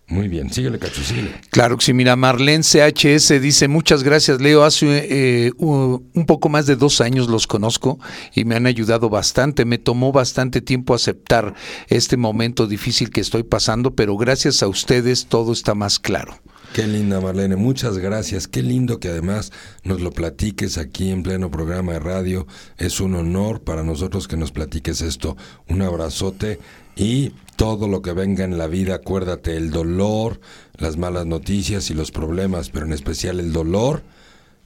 [0.07, 1.01] Muy bien, síguele, Cacho,
[1.49, 5.07] Claro que sí, mira, Marlene CHS dice, muchas gracias, Leo, hace
[5.47, 7.99] eh, un poco más de dos años los conozco
[8.35, 11.55] y me han ayudado bastante, me tomó bastante tiempo aceptar
[11.87, 16.37] este momento difícil que estoy pasando, pero gracias a ustedes todo está más claro.
[16.73, 18.47] Qué linda Marlene, muchas gracias.
[18.47, 19.51] Qué lindo que además
[19.83, 22.47] nos lo platiques aquí en pleno programa de radio.
[22.79, 25.37] Es un honor para nosotros que nos platiques esto.
[25.69, 26.59] Un abrazote
[26.95, 30.39] y todo lo que venga en la vida, acuérdate, el dolor,
[30.77, 34.03] las malas noticias y los problemas, pero en especial el dolor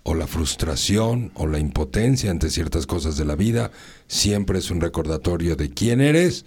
[0.04, 3.72] o la frustración o la impotencia ante ciertas cosas de la vida,
[4.08, 6.46] siempre es un recordatorio de quién eres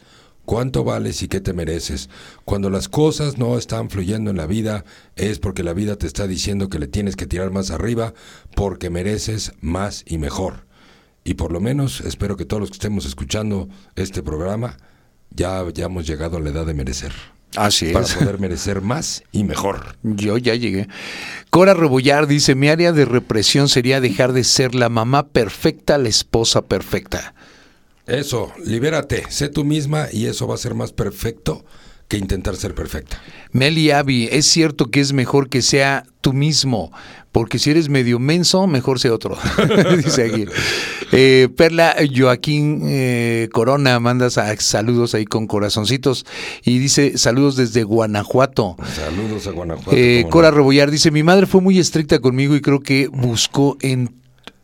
[0.51, 2.11] cuánto vales y qué te mereces.
[2.45, 4.84] Cuando las cosas no están fluyendo en la vida
[5.14, 8.14] es porque la vida te está diciendo que le tienes que tirar más arriba
[8.57, 10.66] porque mereces más y mejor.
[11.22, 14.76] Y por lo menos espero que todos los que estemos escuchando este programa
[15.31, 17.12] ya hayamos llegado a la edad de merecer.
[17.57, 17.93] Así es.
[17.93, 19.97] Para poder merecer más y mejor.
[20.03, 20.89] Yo ya llegué.
[21.51, 26.09] Cora Rebollar dice, mi área de represión sería dejar de ser la mamá perfecta, la
[26.09, 27.35] esposa perfecta.
[28.07, 31.64] Eso, libérate, sé tú misma y eso va a ser más perfecto
[32.11, 33.22] que intentar ser perfecta.
[33.52, 36.90] Meli Avi, es cierto que es mejor que sea tú mismo,
[37.30, 39.38] porque si eres medio menso, mejor sea otro.
[39.96, 40.44] Dice aquí.
[41.12, 46.24] Eh, Perla Joaquín eh, Corona manda saludos ahí con corazoncitos
[46.64, 48.76] y dice saludos desde Guanajuato.
[48.94, 49.92] Saludos a Guanajuato.
[49.92, 54.19] Eh, Cora Rebollar dice, mi madre fue muy estricta conmigo y creo que buscó en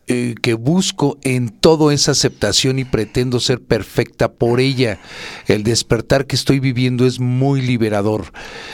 [0.09, 5.01] eh, que busco en todo esa aceptación y pretendo ser perfecta por ella.
[5.49, 8.27] El despertar que estoy viviendo es muy liberador.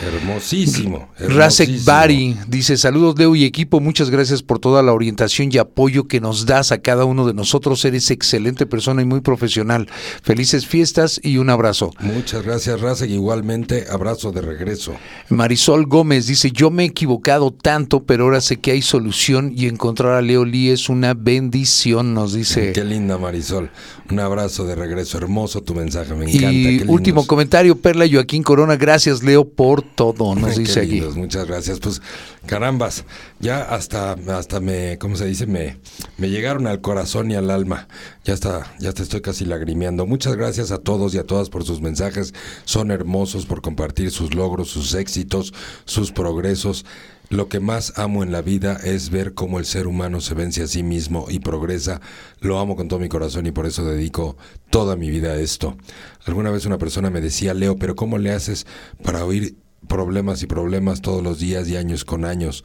[0.03, 1.09] Hermosísimo.
[1.19, 6.07] Rasek Bari dice, saludos Leo y equipo, muchas gracias por toda la orientación y apoyo
[6.07, 7.83] que nos das a cada uno de nosotros.
[7.87, 9.89] Eres excelente persona y muy profesional.
[10.23, 11.93] Felices fiestas y un abrazo.
[12.01, 14.95] Muchas gracias Rasek, igualmente abrazo de regreso.
[15.31, 19.67] Marisol Gómez dice, yo me he equivocado tanto, pero ahora sé que hay solución y
[19.67, 22.73] encontrar a Leo Lee es una bendición, nos dice.
[22.73, 23.71] Qué linda Marisol.
[24.11, 25.19] Un abrazo de regreso.
[25.19, 26.53] Hermoso tu mensaje, me encanta.
[26.53, 28.77] Y último comentario, Perla Joaquín Corona.
[28.77, 31.01] Gracias, Leo, por todo, nos dice aquí.
[31.15, 31.79] Muchas gracias.
[31.81, 32.03] Pues,
[32.47, 33.05] carambas,
[33.39, 35.47] ya hasta, hasta me, ¿cómo se dice?
[35.47, 35.79] Me,
[36.19, 37.89] me llegaron al corazón y al alma.
[38.25, 40.07] Ya está, ya te estoy casi lagrimeando.
[40.07, 42.35] Muchas gracias a todos y a todas por sus mensajes.
[42.65, 45.55] Son hermosos por compartir sus logros, sus éxitos,
[45.85, 46.85] sus progresos.
[47.33, 50.65] Lo que más amo en la vida es ver cómo el ser humano se vence
[50.65, 52.03] a sí mismo y progresa.
[52.41, 54.37] Lo amo con todo mi corazón y por eso dedico
[54.69, 55.79] toda mi vida a esto.
[56.27, 58.67] Alguna vez una persona me decía, Leo, pero ¿cómo le haces
[59.03, 59.57] para oír
[59.89, 62.65] problemas y problemas todos los días y años con años?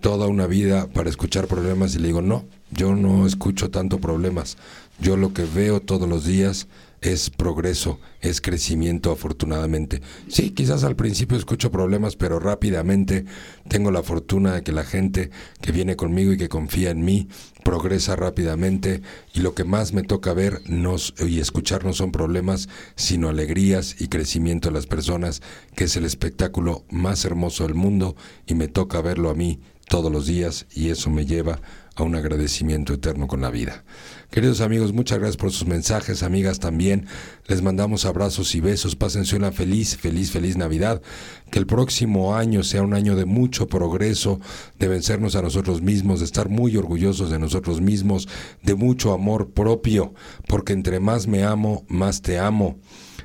[0.00, 4.56] Toda una vida para escuchar problemas y le digo, no, yo no escucho tanto problemas.
[5.00, 6.68] Yo lo que veo todos los días
[7.00, 10.02] es progreso, es crecimiento afortunadamente.
[10.28, 13.24] Sí, quizás al principio escucho problemas, pero rápidamente
[13.68, 15.30] tengo la fortuna de que la gente
[15.60, 17.28] que viene conmigo y que confía en mí
[17.64, 19.02] progresa rápidamente
[19.34, 24.00] y lo que más me toca ver nos, y escuchar no son problemas, sino alegrías
[24.00, 25.42] y crecimiento de las personas,
[25.76, 30.12] que es el espectáculo más hermoso del mundo y me toca verlo a mí todos
[30.12, 31.60] los días y eso me lleva
[31.98, 33.84] a un agradecimiento eterno con la vida.
[34.30, 37.06] Queridos amigos, muchas gracias por sus mensajes, amigas también.
[37.46, 38.94] Les mandamos abrazos y besos.
[38.94, 41.02] Pásense una feliz, feliz, feliz Navidad.
[41.50, 44.38] Que el próximo año sea un año de mucho progreso,
[44.78, 48.28] de vencernos a nosotros mismos, de estar muy orgullosos de nosotros mismos,
[48.62, 50.14] de mucho amor propio,
[50.46, 52.78] porque entre más me amo, más te amo.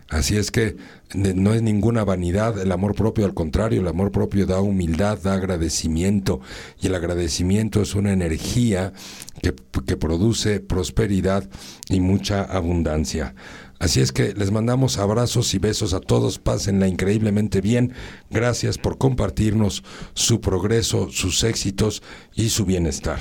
[0.10, 0.78] Así es que
[1.14, 5.34] no es ninguna vanidad el amor propio, al contrario, el amor propio da humildad, da
[5.34, 6.42] agradecimiento
[6.82, 8.94] y el agradecimiento es una energía
[9.42, 9.54] que,
[9.86, 11.50] que produce prosperidad
[11.90, 13.36] y mucha abundancia.
[13.80, 17.94] Así es que les mandamos abrazos y besos a todos, pásenla increíblemente bien.
[18.30, 19.84] Gracias por compartirnos
[20.14, 22.02] su progreso, sus éxitos
[22.34, 23.20] y su bienestar.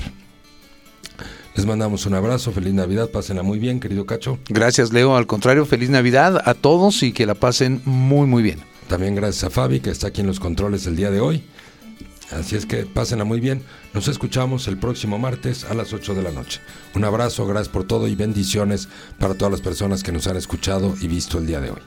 [1.55, 4.39] Les mandamos un abrazo, feliz Navidad, pásenla muy bien, querido Cacho.
[4.49, 5.15] Gracias, Leo.
[5.15, 8.59] Al contrario, feliz Navidad a todos y que la pasen muy, muy bien.
[8.87, 11.43] También gracias a Fabi, que está aquí en los controles el día de hoy.
[12.31, 13.61] Así es que pásenla muy bien.
[13.93, 16.59] Nos escuchamos el próximo martes a las 8 de la noche.
[16.95, 18.89] Un abrazo, gracias por todo y bendiciones
[19.19, 21.81] para todas las personas que nos han escuchado y visto el día de hoy.